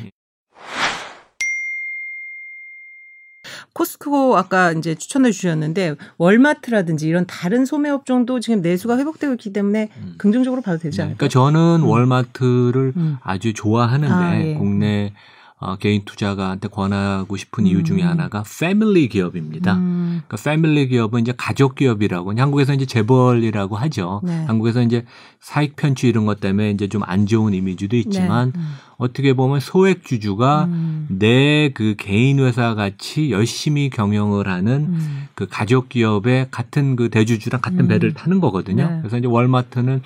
코스트코 3.73 4.37
아까 4.37 4.71
이제 4.73 4.95
추천해 4.95 5.31
주셨는데 5.31 5.95
월마트라든지 6.17 7.07
이런 7.07 7.25
다른 7.25 7.65
소매 7.65 7.89
업종도 7.89 8.39
지금 8.39 8.61
내수가 8.61 8.97
회복되고 8.97 9.33
있기 9.33 9.53
때문에 9.53 9.89
음. 9.97 10.15
긍정적으로 10.17 10.61
봐도 10.61 10.77
되지 10.77 10.97
네, 10.97 11.03
않을까요? 11.03 11.17
그러니까 11.17 11.33
저는 11.33 11.83
음. 11.83 11.87
월마트를 11.87 12.93
음. 12.95 13.17
아주 13.23 13.53
좋아하는데 13.53 14.13
아, 14.13 14.41
예. 14.41 14.53
국내 14.55 15.13
어, 15.61 15.75
개인 15.75 16.03
투자가한테 16.03 16.67
권하고 16.67 17.37
싶은 17.37 17.67
이유 17.67 17.83
중에 17.83 18.01
음. 18.01 18.07
하나가 18.07 18.43
패밀리 18.59 19.07
기업입니다. 19.07 19.75
음. 19.75 20.21
그러니까 20.27 20.37
패밀리 20.43 20.87
기업은 20.87 21.21
이제 21.21 21.33
가족 21.37 21.75
기업이라고 21.75 22.33
한국에서 22.35 22.73
이제 22.73 22.87
재벌이라고 22.87 23.75
하죠. 23.77 24.21
네. 24.23 24.43
한국에서 24.45 24.81
이제 24.81 25.05
사익 25.39 25.75
편취 25.75 26.07
이런 26.07 26.25
것 26.25 26.39
때문에 26.39 26.71
이제 26.71 26.87
좀 26.87 27.01
안 27.11 27.25
좋은 27.25 27.53
이미지도 27.53 27.97
있지만 27.97 28.53
네. 28.53 28.59
음. 28.59 28.73
어떻게 28.97 29.33
보면 29.33 29.59
소액 29.59 30.05
주주가 30.05 30.65
음. 30.65 31.07
내그 31.09 31.95
개인 31.97 32.39
회사 32.39 32.73
같이 32.75 33.31
열심히 33.31 33.89
경영을 33.89 34.47
하는 34.47 34.87
음. 34.89 35.27
그 35.35 35.47
가족 35.49 35.89
기업의 35.89 36.47
같은 36.51 36.95
그 36.95 37.09
대주주랑 37.09 37.61
같은 37.61 37.81
음. 37.81 37.87
배를 37.87 38.13
타는 38.13 38.39
거거든요. 38.39 38.87
네. 38.87 38.97
그래서 38.99 39.17
이제 39.17 39.27
월마트는 39.27 40.01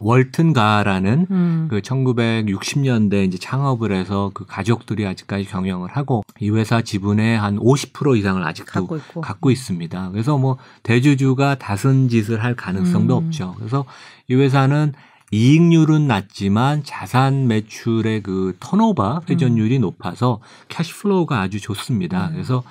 월튼가라는 0.00 1.26
음. 1.30 1.66
그 1.70 1.80
1960년대 1.80 3.26
이제 3.26 3.38
창업을 3.38 3.92
해서 3.92 4.30
그 4.34 4.44
가족들이 4.46 5.06
아직까지 5.06 5.44
경영을 5.44 5.90
하고 5.90 6.22
이 6.40 6.50
회사 6.50 6.82
지분의 6.82 7.38
한 7.38 7.58
50% 7.58 8.16
이상을 8.18 8.42
아직도 8.44 8.86
갖고. 8.86 9.20
갖고 9.20 9.50
있습니다. 9.50 10.10
그래서 10.10 10.38
뭐 10.38 10.58
대주주가 10.82 11.56
다른 11.56 12.08
짓을 12.08 12.42
할 12.42 12.54
가능성도 12.54 13.18
음. 13.18 13.26
없죠. 13.26 13.54
그래서 13.58 13.84
이 14.28 14.34
회사는 14.34 14.92
이익률은 15.30 16.06
낮지만 16.06 16.84
자산 16.84 17.48
매출의 17.48 18.22
그 18.22 18.56
turnover 18.60 19.22
회전율이 19.28 19.78
높아서 19.78 20.40
cash 20.68 20.97
flow가 20.97 21.40
아주 21.40 21.60
좋습니다. 21.60 22.28
음. 22.28 22.32
그래서 22.32 22.62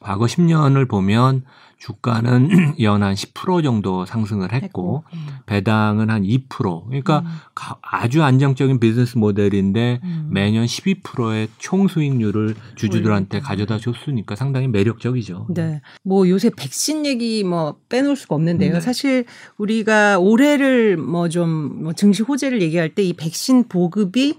과거 0.00 0.26
10년을 0.26 0.88
보면 0.88 1.44
주가는 1.78 2.48
연 2.80 3.02
한 3.02 3.14
10% 3.14 3.62
정도 3.62 4.06
상승을 4.06 4.50
했고 4.52 5.04
음. 5.12 5.26
배당은 5.44 6.08
한 6.08 6.22
2%. 6.22 6.86
그러니까 6.86 7.18
음. 7.18 7.26
가- 7.54 7.76
아주 7.82 8.22
안정적인 8.22 8.80
비즈니스 8.80 9.18
모델인데 9.18 10.00
음. 10.02 10.28
매년 10.32 10.64
12%의 10.64 11.48
총 11.58 11.86
수익률을 11.86 12.54
주주들한테. 12.76 13.40
가져다 13.40 13.78
줬으니까 13.78 14.36
상당히 14.36 14.68
매력적이죠. 14.68 15.48
네. 15.50 15.82
뭐 16.02 16.26
요새 16.30 16.50
백신 16.50 17.04
얘기 17.04 17.44
뭐 17.44 17.76
빼놓을 17.90 18.16
수가 18.16 18.34
없는데요. 18.36 18.72
네. 18.72 18.80
사실 18.80 19.26
우리가 19.58 20.18
올해를 20.18 20.96
뭐좀뭐 20.96 21.92
증시 21.92 22.22
호재를 22.22 22.62
얘기할 22.62 22.88
때 22.94 23.02
이 23.02 23.12
백신 23.12 23.68
보급이 23.68 24.38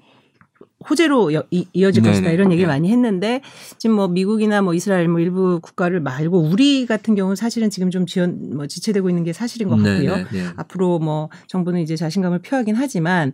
호재로 0.89 1.31
이, 1.49 1.85
어질 1.85 2.03
것이다 2.03 2.21
네네. 2.21 2.33
이런 2.33 2.51
얘기를 2.51 2.67
네. 2.67 2.73
많이 2.73 2.91
했는데 2.91 3.41
지금 3.79 3.95
뭐 3.95 4.07
미국이나 4.07 4.61
뭐 4.61 4.75
이스라엘 4.75 5.07
뭐 5.07 5.19
일부 5.19 5.59
국가를 5.59 5.99
말고 5.99 6.39
우리 6.39 6.85
같은 6.85 7.15
경우는 7.15 7.35
사실은 7.35 7.71
지금 7.71 7.89
좀 7.89 8.05
지연 8.05 8.55
뭐 8.55 8.67
지체되고 8.67 9.09
있는 9.09 9.23
게 9.23 9.33
사실인 9.33 9.69
것 9.69 9.77
같고요. 9.77 10.15
네, 10.17 10.23
네, 10.23 10.29
네. 10.31 10.45
앞으로 10.55 10.99
뭐 10.99 11.29
정부는 11.47 11.81
이제 11.81 11.95
자신감을 11.95 12.39
표하긴 12.39 12.75
하지만 12.75 13.33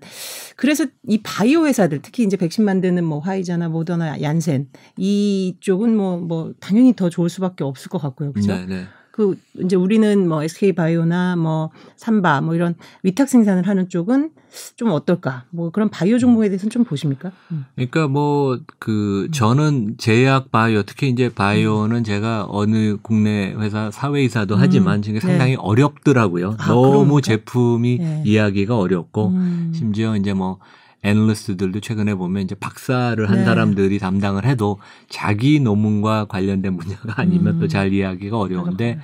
그래서 0.56 0.86
이 1.08 1.22
바이오 1.22 1.68
회사들 1.68 2.00
특히 2.02 2.24
이제 2.24 2.38
백신 2.38 2.64
만드는 2.64 3.04
뭐 3.04 3.20
화이자나 3.20 3.68
모더나 3.68 4.22
얀센 4.22 4.70
이쪽은 4.98 5.96
뭐뭐 5.98 6.54
당연히 6.62 6.96
더 6.96 7.10
좋을 7.10 7.30
수밖에 7.30 7.66
없을 7.66 7.90
것 7.90 8.02
같고요. 8.02 8.32
네, 8.36 8.66
네. 8.66 8.86
그 9.14 9.38
이제 9.60 9.76
우리는 9.76 10.28
뭐 10.28 10.42
SK 10.42 10.74
바이오나 10.74 11.36
뭐 11.36 11.70
삼바 11.98 12.42
뭐 12.42 12.56
이런 12.56 12.74
위탁 13.04 13.30
생산을 13.30 13.68
하는 13.68 13.88
쪽은 13.88 14.32
좀 14.76 14.90
어떨까? 14.90 15.44
뭐 15.52 15.70
그런 15.70 15.90
바이오 15.90 16.18
종목에 16.18 16.50
대해서는 16.50 16.72
좀 16.72 16.84
보십니까? 16.84 17.32
음. 17.52 17.66
그러니까 17.76 18.08
뭐 18.08 18.58
그 18.80 19.28
저는 19.32 19.96
제약 19.98 20.52
바이오 20.52 20.84
특히 20.84 21.10
이제 21.10 21.30
바이오는 21.30 22.04
제가 22.04 22.48
어느 22.50 22.98
국내 23.02 23.54
회사 23.54 23.92
사회이사도 23.92 24.56
음. 24.56 24.60
하지만 24.60 25.02
지금 25.04 25.20
네. 25.20 25.28
상당히 25.28 25.56
어렵더라고요. 25.56 26.56
아, 26.58 26.68
너무 26.68 27.06
그러니까? 27.06 27.22
제품이 27.22 27.98
네. 28.00 28.24
이해하기가 28.26 28.76
어렵고 28.78 29.28
음. 29.30 29.72
심지어 29.76 30.16
이제 30.16 30.34
뭐 30.34 30.58
애널리스트들도 31.04 31.80
최근에 31.82 32.16
보면 32.16 32.44
이제 32.44 32.56
박사를 32.56 33.30
한 33.30 33.40
네. 33.40 33.46
사람들이 33.46 34.00
담당을 34.00 34.46
해도 34.46 34.80
자기 35.10 35.60
논문과 35.60 36.26
관련된 36.26 36.78
분야가 36.78 37.16
아니면 37.18 37.56
음. 37.56 37.60
또잘 37.60 37.94
이해하기가 37.94 38.38
어려운데 38.38 38.86
그렇구나. 38.94 39.04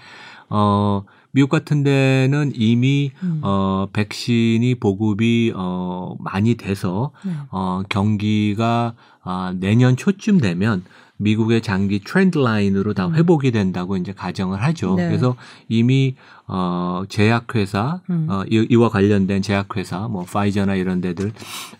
어 0.50 1.04
미국 1.32 1.50
같은 1.50 1.84
데는 1.84 2.52
이미 2.56 3.12
음. 3.22 3.42
어 3.44 3.88
백신이 3.94 4.76
보급이 4.76 5.54
어 5.56 6.16
많이 6.20 6.56
돼서 6.56 7.12
네. 7.24 7.34
어 7.52 7.84
경기가 7.90 8.96
아 9.22 9.54
내년 9.60 9.96
초쯤 9.96 10.40
되면 10.40 10.84
미국의 11.18 11.62
장기 11.62 12.00
트렌드 12.00 12.38
라인으로 12.40 12.94
다 12.94 13.08
음. 13.08 13.16
회복이 13.16 13.52
된다고 13.52 13.98
이제 13.98 14.14
가정을 14.14 14.64
하죠. 14.64 14.96
네. 14.96 15.08
그래서 15.08 15.36
이미 15.68 16.16
어 16.52 17.04
제약회사 17.10 18.02
음. 18.10 18.26
어 18.30 18.44
이- 18.50 18.66
이와 18.70 18.90
관련된 18.90 19.42
제약회사 19.44 20.08
뭐 20.08 20.24
파이저나 20.26 20.76
이런 20.76 21.00
데들 21.00 21.32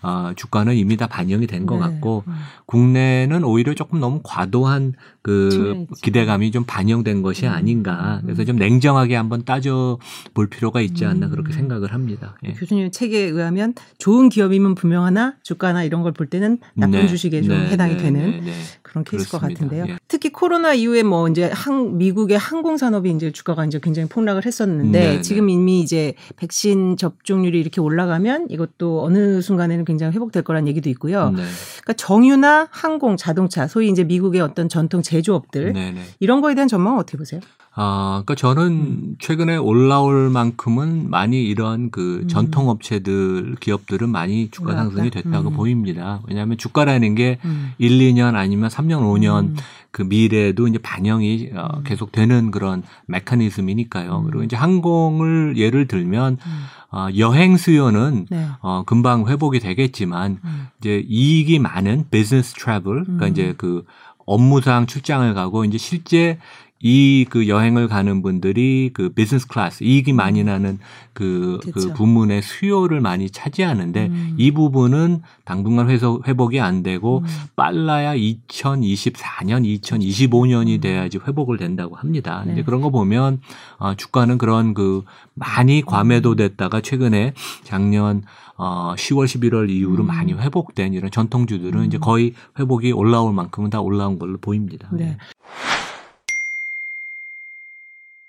어 0.02 0.30
주가는 0.36 0.74
이미 0.76 0.96
다 0.96 1.06
반영이 1.08 1.46
된것 1.48 1.78
네. 1.78 1.84
같고 1.84 2.22
음. 2.28 2.32
국내는 2.66 3.42
오히려 3.44 3.74
조금 3.74 3.98
너무 4.00 4.20
과도한 4.22 4.94
그. 5.22 5.86
기대감이 6.02 6.50
좀 6.50 6.64
반영된 6.64 7.22
것이 7.22 7.46
음. 7.46 7.52
아닌가. 7.52 8.20
음. 8.20 8.26
그래서 8.26 8.44
좀 8.44 8.56
냉정하게 8.56 9.16
한번 9.16 9.44
따져 9.44 9.98
볼 10.34 10.46
필요가 10.46 10.80
있지 10.80 11.04
않나 11.04 11.26
음. 11.26 11.30
그렇게 11.30 11.52
생각을 11.52 11.92
합니다. 11.92 12.36
예. 12.46 12.52
교수님 12.52 12.90
책에 12.90 13.18
의하면 13.18 13.74
좋은 13.98 14.28
기업이면 14.28 14.76
분명하나 14.76 15.34
주가나 15.42 15.82
이런 15.84 16.02
걸 16.02 16.10
볼 16.12 16.26
때는 16.26 16.58
나쁜 16.74 17.00
네. 17.00 17.06
주식에 17.06 17.40
좀 17.42 17.50
네, 17.56 17.70
해당이 17.70 17.96
네, 17.96 18.02
되는 18.02 18.30
네, 18.30 18.40
네. 18.40 18.52
그런 18.90 19.04
케이스일 19.04 19.30
것. 19.30 19.40
같은데요. 19.40 19.86
예. 19.88 19.98
특히 20.08 20.30
코로나 20.30 20.74
이후에 20.74 21.04
뭐 21.04 21.28
이제 21.28 21.48
항, 21.52 21.96
미국의 21.96 22.36
항공 22.36 22.76
산업이 22.76 23.08
이제 23.10 23.30
주가가 23.30 23.64
이제 23.64 23.78
굉장히 23.80 24.08
폭락을 24.08 24.44
했었는데 24.44 25.00
네, 25.00 25.16
네. 25.16 25.22
지금 25.22 25.48
이미 25.48 25.80
이제 25.80 26.14
백신 26.36 26.96
접종률이 26.96 27.60
이렇게 27.60 27.80
올라가면 27.80 28.48
이것도 28.50 29.04
어느 29.04 29.40
순간에는 29.40 29.84
굉장히 29.84 30.12
회복될 30.14 30.42
거란 30.42 30.66
얘기도 30.66 30.90
있고요. 30.90 31.30
네. 31.30 31.44
그러니까 31.82 31.92
정유나 31.92 32.68
항공, 32.72 33.16
자동차, 33.16 33.68
소위 33.68 33.88
이제 33.88 34.02
미국의 34.02 34.40
어떤 34.40 34.68
전통 34.68 35.02
제조업들 35.02 35.72
네, 35.72 35.92
네. 35.92 36.02
이런 36.18 36.40
거에 36.40 36.56
대한 36.56 36.66
전망은 36.66 36.98
어떻게 36.98 37.16
보세요? 37.16 37.40
아, 37.72 38.22
그러니까 38.24 38.34
저는 38.34 38.66
음. 38.66 39.16
최근에 39.20 39.56
올라올 39.56 40.28
만큼은 40.30 41.08
많이 41.08 41.44
이런 41.44 41.90
그 41.90 42.20
음. 42.22 42.28
전통 42.28 42.68
업체들 42.68 43.56
기업들은 43.60 44.08
많이 44.08 44.50
주가 44.50 44.72
올라왔다? 44.72 44.90
상승이 44.90 45.10
됐다고 45.10 45.50
음. 45.50 45.54
보입니다. 45.54 46.20
왜냐하면 46.26 46.58
주가라는 46.58 47.14
게 47.14 47.38
음. 47.44 47.72
1, 47.78 47.98
2년 47.98 48.34
아니면 48.34 48.70
3년, 48.80 49.00
5년 49.02 49.48
음. 49.48 49.56
그 49.90 50.02
미래에도 50.02 50.68
이제 50.68 50.78
반영이 50.78 51.50
어, 51.54 51.68
음. 51.78 51.84
계속 51.84 52.12
되는 52.12 52.50
그런 52.50 52.82
메커니즘이니까요. 53.06 54.18
음. 54.18 54.24
그리고 54.24 54.42
이제 54.42 54.56
항공을 54.56 55.56
예를 55.56 55.86
들면 55.86 56.38
음. 56.44 56.64
어, 56.92 57.08
여행 57.18 57.56
수요는 57.56 58.26
네. 58.30 58.46
어, 58.60 58.84
금방 58.84 59.26
회복이 59.26 59.60
되겠지만 59.60 60.38
음. 60.44 60.68
이제 60.80 61.04
이익이 61.08 61.58
많은 61.58 62.06
business 62.10 62.54
travel 62.54 63.04
그러니까 63.04 63.26
음. 63.26 63.30
이제 63.30 63.54
그 63.56 63.84
업무상 64.26 64.86
출장을 64.86 65.32
가고 65.34 65.64
이제 65.64 65.76
실제 65.76 66.38
이 66.82 67.20
그 67.30 67.48
여행을 67.48 67.88
가는 67.88 68.22
분들이 68.22 68.90
그 68.92 69.10
business 69.10 69.46
class 69.46 69.84
이익이 69.84 70.12
많이 70.12 70.44
나는 70.44 70.78
그, 71.12 71.58
그. 71.72 71.92
부문의 71.92 72.42
수요를 72.42 73.00
많이 73.00 73.30
차지하는데 73.30 74.06
음. 74.06 74.34
이 74.36 74.50
부분은 74.50 75.22
당분간 75.44 75.88
회복, 75.90 76.26
회복이 76.26 76.60
안 76.60 76.82
되고 76.82 77.18
음. 77.18 77.26
빨라야 77.56 78.14
2024년, 78.16 79.80
2025년이 79.80 80.76
음. 80.76 80.80
돼야지 80.80 81.18
회복을 81.18 81.56
된다고 81.58 81.96
합니다. 81.96 82.42
네. 82.46 82.54
이제 82.54 82.62
그런 82.62 82.80
거 82.80 82.90
보면 82.90 83.40
어, 83.78 83.94
주가는 83.94 84.38
그런 84.38 84.74
그 84.74 85.04
많이 85.34 85.82
과매도됐다가 85.82 86.80
최근에 86.80 87.34
작년 87.64 88.22
어 88.56 88.94
10월, 88.94 89.24
11월 89.24 89.70
이후로 89.70 90.04
음. 90.04 90.06
많이 90.06 90.34
회복된 90.34 90.92
이런 90.92 91.10
전통주들은 91.10 91.80
음. 91.80 91.84
이제 91.86 91.96
거의 91.96 92.34
회복이 92.58 92.92
올라올 92.92 93.32
만큼은 93.32 93.70
다 93.70 93.80
올라온 93.80 94.18
걸로 94.18 94.36
보입니다. 94.38 94.88
네. 94.92 95.16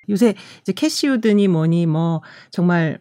요새 0.10 0.36
이제 0.62 0.74
캐시우드니 0.74 1.48
뭐니 1.48 1.86
뭐 1.86 2.22
정말 2.52 3.00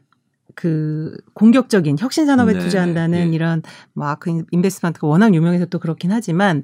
그 0.54 1.16
공격적인 1.34 1.96
혁신 1.98 2.26
산업에 2.26 2.52
네, 2.54 2.58
투자한다는 2.58 3.30
예. 3.30 3.34
이런 3.34 3.62
뭐 3.94 4.08
아크 4.08 4.42
인베스트먼트가 4.50 5.06
워낙 5.06 5.34
유명해서 5.34 5.66
또 5.66 5.78
그렇긴 5.78 6.12
하지만 6.12 6.62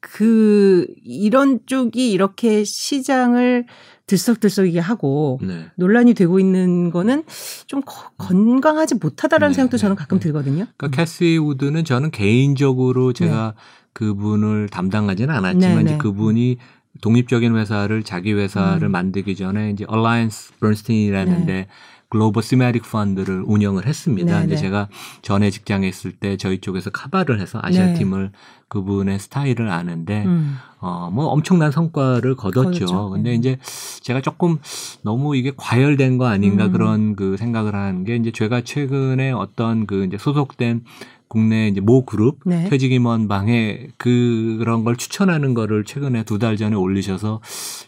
그 0.00 0.86
이런 1.04 1.60
쪽이 1.66 2.12
이렇게 2.12 2.64
시장을 2.64 3.66
들썩들썩이게 4.06 4.78
하고 4.78 5.40
네. 5.42 5.66
논란이 5.76 6.14
되고 6.14 6.38
있는 6.38 6.90
거는 6.90 7.24
좀 7.66 7.82
거- 7.84 8.10
건강하지 8.16 8.94
못하다라는 8.96 9.52
네, 9.52 9.56
생각도 9.56 9.76
네, 9.76 9.80
저는 9.80 9.96
가끔 9.96 10.18
네. 10.18 10.22
들거든요. 10.24 10.66
그러니까 10.76 10.96
캐시 10.96 11.38
우드는 11.38 11.84
저는 11.84 12.12
개인적으로 12.12 13.12
제가 13.12 13.54
그분을 13.94 14.68
담당하지는 14.68 15.34
않았지만 15.34 15.76
네, 15.76 15.82
이제 15.82 15.92
네. 15.92 15.98
그분이 15.98 16.58
독립적인 17.00 17.56
회사를 17.56 18.02
자기 18.02 18.32
회사를 18.32 18.88
음. 18.88 18.92
만들기 18.92 19.36
전에 19.36 19.70
이제 19.70 19.84
Alliance 19.88 20.54
Bernstein이라는 20.60 21.38
네. 21.40 21.46
데 21.46 21.66
global 22.08 22.42
thematic 22.42 22.84
펀드를 22.84 23.42
운영을 23.44 23.86
했습니다. 23.86 24.32
네, 24.32 24.40
근데 24.42 24.54
네. 24.54 24.60
제가 24.60 24.88
전에 25.22 25.50
직장에 25.50 25.88
있을 25.88 26.12
때 26.12 26.36
저희 26.36 26.60
쪽에서 26.60 26.90
cover를 26.90 27.40
해서 27.40 27.58
아시아 27.62 27.86
네. 27.86 27.94
팀을 27.94 28.30
그분의 28.68 29.18
스타일을 29.18 29.68
아는데 29.68 30.24
음. 30.24 30.56
어, 30.78 31.10
뭐 31.12 31.26
엄청난 31.26 31.72
성과를 31.72 32.36
거뒀죠. 32.36 32.86
거뒀죠. 32.86 33.10
근데 33.10 33.30
네. 33.30 33.36
이제 33.36 33.58
제가 34.02 34.20
조금 34.20 34.58
너무 35.02 35.36
이게 35.36 35.52
과열된 35.56 36.18
거 36.18 36.26
아닌가 36.26 36.66
음. 36.66 36.72
그런 36.72 37.16
그 37.16 37.36
생각을 37.36 37.74
하는 37.74 38.04
게 38.04 38.16
이제 38.16 38.30
제가 38.30 38.60
최근에 38.60 39.32
어떤 39.32 39.86
그 39.86 40.04
이제 40.04 40.16
소속된 40.16 40.84
국내 41.28 41.68
이제 41.68 41.80
모 41.80 42.04
그룹 42.04 42.38
네. 42.46 42.68
퇴직임원 42.68 43.26
방에 43.28 43.88
그 43.98 44.56
그런 44.58 44.84
걸 44.84 44.96
추천하는 44.96 45.54
거를 45.54 45.84
최근에 45.84 46.22
두 46.22 46.38
달 46.38 46.56
전에 46.56 46.76
올리셔서 46.76 47.40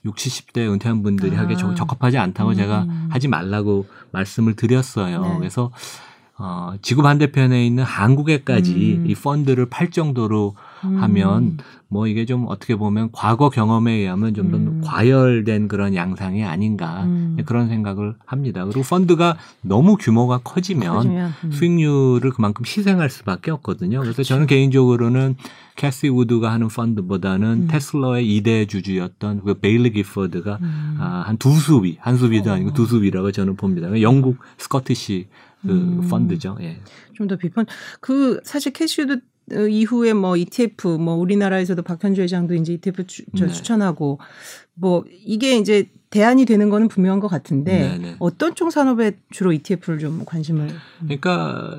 60, 0.05 0.53
70대 0.53 0.71
은퇴한 0.73 1.03
분들이 1.03 1.37
아. 1.37 1.41
하기에 1.43 1.57
적- 1.57 1.75
적합하지 1.77 2.19
않다고 2.19 2.51
음. 2.51 2.55
제가 2.55 2.87
하지 3.11 3.29
말라고 3.29 3.87
말씀을 4.13 4.57
드렸어요. 4.57 5.23
네. 5.23 5.37
그래서 5.39 5.71
어, 6.37 6.73
지구 6.83 7.03
반대편에 7.03 7.65
있는 7.67 7.83
한국에까지 7.85 8.97
음. 9.01 9.07
이 9.09 9.15
펀드를 9.15 9.67
팔 9.69 9.91
정도로 9.91 10.55
하면 10.83 11.59
뭐 11.89 12.07
이게 12.07 12.25
좀 12.27 12.47
어떻게 12.49 12.77
보면 12.77 13.11
과거 13.13 13.49
경험에 13.51 13.93
의하면 13.93 14.35
좀더 14.35 14.57
음. 14.59 14.81
과열된 14.85 15.69
그런 15.69 15.95
양상이 15.95 16.45
아닌가 16.45 17.05
음. 17.05 17.37
그런 17.47 17.69
생각을 17.69 18.15
합니다. 18.27 18.65
그리고 18.65 18.83
펀드가 18.83 19.37
너무 19.63 19.97
규모가 19.97 20.39
커지면 20.45 20.95
커지면, 20.95 21.33
음. 21.45 21.51
수익률을 21.53 22.31
그만큼 22.33 22.65
희생할 22.67 23.09
수밖에 23.11 23.51
없거든요. 23.51 24.01
그래서 24.01 24.23
저는 24.23 24.47
개인적으로는 24.47 25.37
캐시 25.77 26.09
우드가 26.09 26.53
하는 26.53 26.69
펀드보다는 26.69 27.49
음. 27.49 27.69
테슬라의 27.69 28.27
2대 28.41 28.69
주주였던 28.69 29.43
그 29.45 29.55
Baillie 29.55 29.93
Gifford가 29.93 30.59
음. 30.61 30.97
아, 30.99 31.23
한 31.27 31.39
두 31.39 31.53
수 31.55 31.72
위, 31.72 31.97
한 32.01 32.17
수 32.17 32.28
위도 32.28 32.51
어. 32.51 32.55
아니고 32.55 32.73
두 32.73 32.85
수 32.87 32.98
위라고 32.98 33.31
저는 33.31 33.57
봅니다. 33.57 33.89
영국 34.03 34.39
Scottish 34.59 35.29
그 35.63 35.71
음. 35.71 36.09
펀드죠. 36.09 36.57
예. 36.61 36.81
좀 37.15 37.29
더 37.29 37.37
비판. 37.37 37.65
그 38.01 38.41
사실 38.45 38.73
캐시우드 38.73 39.13
어, 39.15 39.21
이후에 39.53 40.13
뭐 40.13 40.37
ETF 40.37 40.99
뭐 40.99 41.15
우리나라에서도 41.15 41.83
박현주 41.83 42.23
회장도 42.23 42.55
이제 42.55 42.75
ETF 42.75 43.07
추, 43.07 43.25
저 43.37 43.47
네. 43.47 43.53
추천하고 43.53 44.19
뭐 44.75 45.05
이게 45.11 45.57
이제 45.57 45.91
대안이 46.11 46.45
되는 46.45 46.71
거는 46.71 46.89
분명한 46.89 47.21
것 47.21 47.29
같은데 47.29 47.79
네, 47.79 47.99
네. 47.99 48.17
어떤 48.19 48.55
쪽 48.55 48.71
산업에 48.71 49.19
주로 49.31 49.53
ETF를 49.53 49.99
좀 49.99 50.25
관심을 50.25 50.69
음. 50.69 50.79
그러니까 51.03 51.77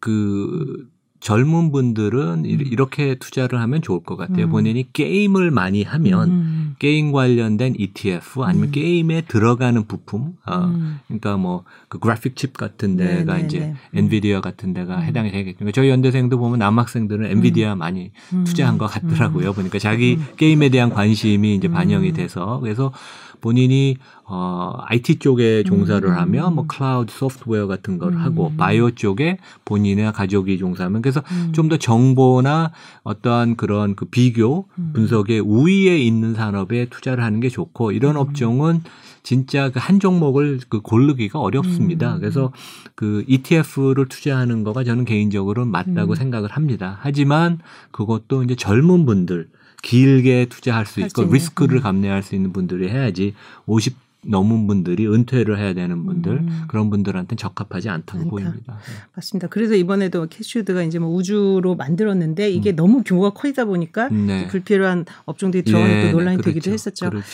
그 0.00 0.88
젊은 1.20 1.72
분들은 1.72 2.44
이렇게 2.44 3.16
투자를 3.16 3.60
하면 3.60 3.82
좋을 3.82 4.00
것 4.00 4.16
같아요. 4.16 4.46
음. 4.46 4.50
본인이 4.50 4.86
게임을 4.92 5.50
많이 5.50 5.82
하면 5.82 6.30
음. 6.30 6.74
게임 6.78 7.12
관련된 7.12 7.74
ETF 7.78 8.42
아니면 8.44 8.68
음. 8.68 8.72
게임에 8.72 9.22
들어가는 9.22 9.86
부품, 9.86 10.34
어, 10.46 10.64
음. 10.64 10.98
그러니까 11.08 11.36
뭐 11.36 11.64
그 11.88 12.00
그래픽 12.00 12.36
칩 12.36 12.56
같은 12.56 12.96
네, 12.96 13.18
데가 13.18 13.34
네, 13.34 13.40
네, 13.40 13.46
이제 13.46 13.58
네. 13.60 13.74
엔비디아 13.94 14.40
같은 14.40 14.74
데가 14.74 14.96
음. 14.96 15.02
해당이 15.02 15.30
되겠죠. 15.30 15.58
그러니까 15.58 15.74
저희 15.74 15.88
연대생도 15.88 16.38
보면 16.38 16.58
남학생들은 16.58 17.30
엔비디아 17.30 17.76
많이 17.76 18.10
투자한 18.44 18.76
것 18.78 18.86
같더라고요. 18.86 19.52
보니까 19.52 19.78
자기 19.78 20.18
게임에 20.36 20.68
대한 20.68 20.90
관심이 20.90 21.54
이제 21.54 21.68
반영이 21.68 22.12
돼서 22.12 22.58
그래서 22.60 22.92
본인이 23.40 23.96
어 24.24 24.74
IT 24.86 25.18
쪽에 25.18 25.62
종사를 25.62 26.06
음. 26.06 26.14
하면 26.14 26.54
뭐 26.54 26.66
클라우드 26.66 27.12
소프트웨어 27.12 27.66
같은 27.66 27.98
걸 27.98 28.12
음. 28.12 28.18
하고 28.18 28.52
바이오 28.56 28.90
쪽에 28.92 29.38
본인의 29.64 30.12
가족이 30.12 30.58
종사하면 30.58 31.00
그래서 31.00 31.22
음. 31.30 31.52
좀더 31.52 31.78
정보나 31.78 32.72
어떠한 33.02 33.56
그런 33.56 33.94
그 33.94 34.04
비교 34.04 34.66
음. 34.78 34.90
분석의 34.94 35.40
우위에 35.40 35.98
있는 35.98 36.34
산업에 36.34 36.86
투자를 36.90 37.24
하는 37.24 37.40
게 37.40 37.48
좋고 37.48 37.92
이런 37.92 38.16
음. 38.16 38.20
업종은 38.20 38.82
진짜 39.22 39.70
그 39.70 39.80
한 39.86 40.00
종목을 40.00 40.60
그 40.68 40.80
고르기가 40.80 41.38
어렵습니다. 41.38 42.14
음. 42.14 42.20
그래서 42.20 42.52
그 42.96 43.24
ETF를 43.28 44.06
투자하는 44.08 44.64
거가 44.64 44.82
저는 44.82 45.04
개인적으로 45.04 45.64
맞다고 45.64 46.16
생각을 46.16 46.50
합니다. 46.50 46.98
하지만 47.00 47.60
그것도 47.92 48.42
이제 48.42 48.56
젊은 48.56 49.06
분들 49.06 49.48
길게 49.82 50.46
투자할 50.46 50.86
수 50.86 51.00
있고 51.00 51.24
리스크를 51.24 51.78
음. 51.78 51.82
감내할 51.82 52.22
수 52.22 52.34
있는 52.34 52.52
분들이 52.52 52.88
해야지 52.88 53.34
50 53.66 54.05
넘은 54.28 54.66
분들이 54.66 55.06
은퇴를 55.06 55.58
해야 55.58 55.74
되는 55.74 56.04
분들 56.04 56.32
음. 56.32 56.62
그런 56.68 56.90
분들한테는 56.90 57.36
적합하지 57.36 57.88
않다고 57.88 58.18
않다. 58.20 58.30
보입니다. 58.30 58.74
네. 58.74 58.92
맞습니다. 59.14 59.48
그래서 59.48 59.74
이번에도 59.74 60.26
캐슈드가 60.28 60.82
이제 60.82 60.98
뭐 60.98 61.14
우주로 61.14 61.74
만들었는데 61.76 62.50
이게 62.50 62.70
음. 62.70 62.76
너무 62.76 63.02
규모가 63.02 63.30
커지다 63.30 63.64
보니까 63.64 64.08
네. 64.08 64.46
불필요한 64.48 65.04
업종들이 65.24 65.62
들어가는 65.62 65.94
네, 65.94 66.12
논란이 66.12 66.36
그렇죠. 66.38 66.50
되기도 66.50 66.72
했었죠. 66.72 67.10
그렇죠. 67.10 67.26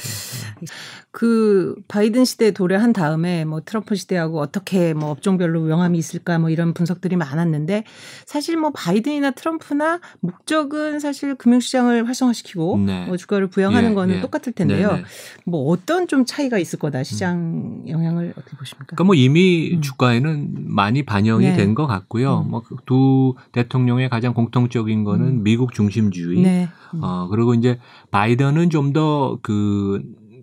네. 0.60 0.66
그 1.12 1.76
바이든 1.88 2.24
시대 2.24 2.52
도래한 2.52 2.94
다음에 2.94 3.44
뭐 3.44 3.60
트럼프 3.62 3.94
시대하고 3.94 4.40
어떻게 4.40 4.94
뭐 4.94 5.10
업종별로 5.10 5.60
명함이 5.60 5.98
있을까 5.98 6.38
뭐 6.38 6.48
이런 6.48 6.72
분석들이 6.72 7.16
많았는데 7.16 7.84
사실 8.24 8.56
뭐 8.56 8.70
바이든이나 8.70 9.32
트럼프나 9.32 10.00
목적은 10.20 11.00
사실 11.00 11.34
금융시장을 11.34 12.08
활성화시키고 12.08 12.78
네. 12.86 13.04
뭐 13.06 13.18
주가를 13.18 13.48
부양하는 13.48 13.90
예, 13.90 13.94
거는 13.94 14.16
예. 14.16 14.20
똑같을 14.22 14.54
텐데요. 14.54 14.92
네, 14.92 14.96
네. 14.98 15.04
뭐 15.44 15.68
어떤 15.70 16.08
좀 16.08 16.24
차이가 16.24 16.58
있을 16.58 16.78
거다 16.82 17.02
시장 17.02 17.82
영향을 17.88 18.34
어떻게 18.36 18.56
보십니까? 18.56 18.86
그러니까 18.88 19.04
뭐 19.04 19.14
이미 19.14 19.72
음. 19.74 19.80
주가에는 19.80 20.66
많이 20.68 21.02
반영이 21.04 21.46
네. 21.46 21.56
된것 21.56 21.88
같고요. 21.88 22.42
음. 22.44 22.50
뭐두 22.50 23.34
대통령의 23.52 24.10
가장 24.10 24.34
공통적인 24.34 25.04
거는 25.04 25.26
음. 25.26 25.42
미국 25.42 25.72
중심주의. 25.72 26.42
네. 26.42 26.68
음. 26.94 27.00
어 27.02 27.28
그리고 27.28 27.54
이제 27.54 27.78
바이든은 28.10 28.68
좀 28.68 28.92
더 28.92 29.38
그 29.42 30.02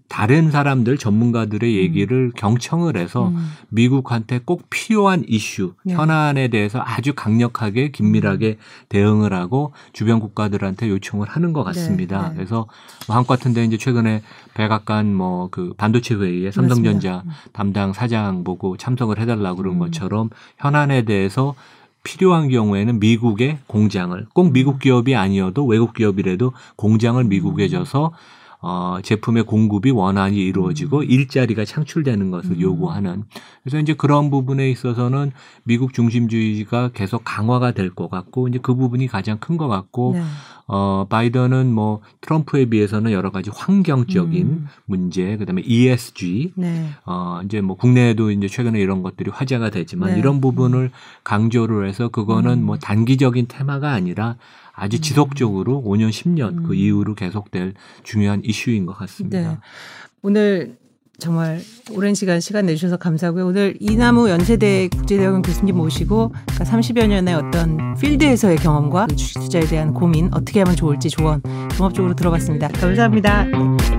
다른 0.09 0.51
사람들 0.51 0.97
전문가들의 0.97 1.71
음. 1.71 1.81
얘기를 1.81 2.17
음. 2.27 2.31
경청을 2.35 2.97
해서 2.97 3.29
음. 3.29 3.51
미국한테 3.69 4.41
꼭 4.43 4.69
필요한 4.69 5.23
이슈 5.27 5.73
네. 5.83 5.93
현안에 5.93 6.49
대해서 6.49 6.81
아주 6.83 7.13
강력하게 7.15 7.91
긴밀하게 7.91 8.57
음. 8.59 8.85
대응을 8.89 9.33
하고 9.33 9.71
주변 9.93 10.19
국가들한테 10.19 10.89
요청을 10.89 11.29
하는 11.29 11.53
것 11.53 11.63
같습니다. 11.63 12.23
네. 12.23 12.29
네. 12.29 12.35
그래서 12.35 12.67
뭐 13.07 13.15
한국 13.15 13.29
같은데 13.29 13.63
이제 13.63 13.77
최근에 13.77 14.21
백악관 14.53 15.13
뭐 15.13 15.39
그 15.51 15.73
반도체 15.77 16.15
회의에 16.15 16.51
삼성전자 16.51 17.23
음. 17.25 17.31
담당 17.53 17.93
사장 17.93 18.43
보고 18.43 18.77
참석을 18.77 19.19
해달라고 19.19 19.57
그런 19.57 19.75
음. 19.75 19.79
것처럼 19.79 20.29
현안에 20.57 21.03
대해서 21.03 21.55
필요한 22.03 22.49
경우에는 22.49 22.99
미국의 22.99 23.59
공장을 23.67 24.25
꼭 24.33 24.51
미국 24.51 24.79
기업이 24.79 25.15
아니어도 25.15 25.65
외국 25.65 25.93
기업이라도 25.93 26.53
공장을 26.75 27.21
미국에 27.23 27.67
져서 27.67 28.13
어, 28.61 28.97
제품의 29.01 29.43
공급이 29.43 29.91
원활히 29.91 30.37
이루어지고 30.45 30.99
음. 30.99 31.03
일자리가 31.07 31.63
창출되는 31.63 32.29
것을 32.31 32.51
음. 32.51 32.61
요구하는 32.61 33.23
그래서 33.63 33.79
이제 33.79 33.93
그런 33.93 34.29
부분에 34.29 34.69
있어서는 34.69 35.31
미국 35.63 35.93
중심주의가 35.93 36.89
계속 36.93 37.21
강화가 37.23 37.71
될 37.71 37.89
것 37.95 38.09
같고 38.09 38.47
이제 38.49 38.59
그 38.61 38.75
부분이 38.75 39.07
가장 39.07 39.37
큰 39.39 39.57
것 39.57 39.67
같고 39.67 40.13
네. 40.15 40.23
어, 40.67 41.07
바이든은 41.09 41.73
뭐 41.73 42.01
트럼프에 42.21 42.65
비해서는 42.65 43.11
여러 43.11 43.31
가지 43.31 43.49
환경적인 43.51 44.47
음. 44.47 44.67
문제, 44.85 45.35
그다음에 45.37 45.63
ESG, 45.65 46.53
네. 46.55 46.89
어, 47.05 47.41
이제 47.43 47.59
뭐 47.61 47.75
국내에도 47.75 48.29
이제 48.29 48.47
최근에 48.47 48.79
이런 48.79 49.01
것들이 49.01 49.31
화제가 49.31 49.71
되지만 49.71 50.11
네. 50.13 50.19
이런 50.19 50.39
부분을 50.41 50.79
음. 50.79 50.89
강조를 51.23 51.87
해서 51.87 52.09
그거는 52.09 52.59
음. 52.59 52.65
뭐 52.65 52.77
단기적인 52.77 53.47
테마가 53.47 53.91
아니라 53.91 54.35
아주 54.79 54.97
음. 54.97 55.01
지속적으로 55.01 55.83
5년, 55.85 56.09
10년 56.09 56.63
그 56.63 56.71
음. 56.71 56.75
이후로 56.75 57.15
계속될 57.15 57.73
중요한 58.03 58.41
이슈인 58.43 58.85
것 58.85 58.93
같습니다. 58.93 59.39
네. 59.39 59.57
오늘 60.21 60.77
정말 61.19 61.61
오랜 61.91 62.15
시간 62.15 62.39
시간 62.39 62.65
내주셔서 62.65 62.97
감사하고요. 62.97 63.45
오늘 63.45 63.75
이나무 63.79 64.29
연세대 64.29 64.87
국제대학원 64.87 65.41
교수님 65.41 65.75
모시고 65.75 66.33
그러니까 66.47 66.63
30여 66.63 67.07
년의 67.07 67.35
어떤 67.35 67.95
필드에서의 67.95 68.57
경험과 68.57 69.07
그 69.07 69.15
주식 69.15 69.39
투자에 69.41 69.63
대한 69.63 69.93
고민 69.93 70.29
어떻게 70.33 70.61
하면 70.61 70.75
좋을지 70.75 71.09
조언 71.09 71.41
종합적으로 71.75 72.15
들어봤습니다. 72.15 72.69
감사합니다. 72.69 73.98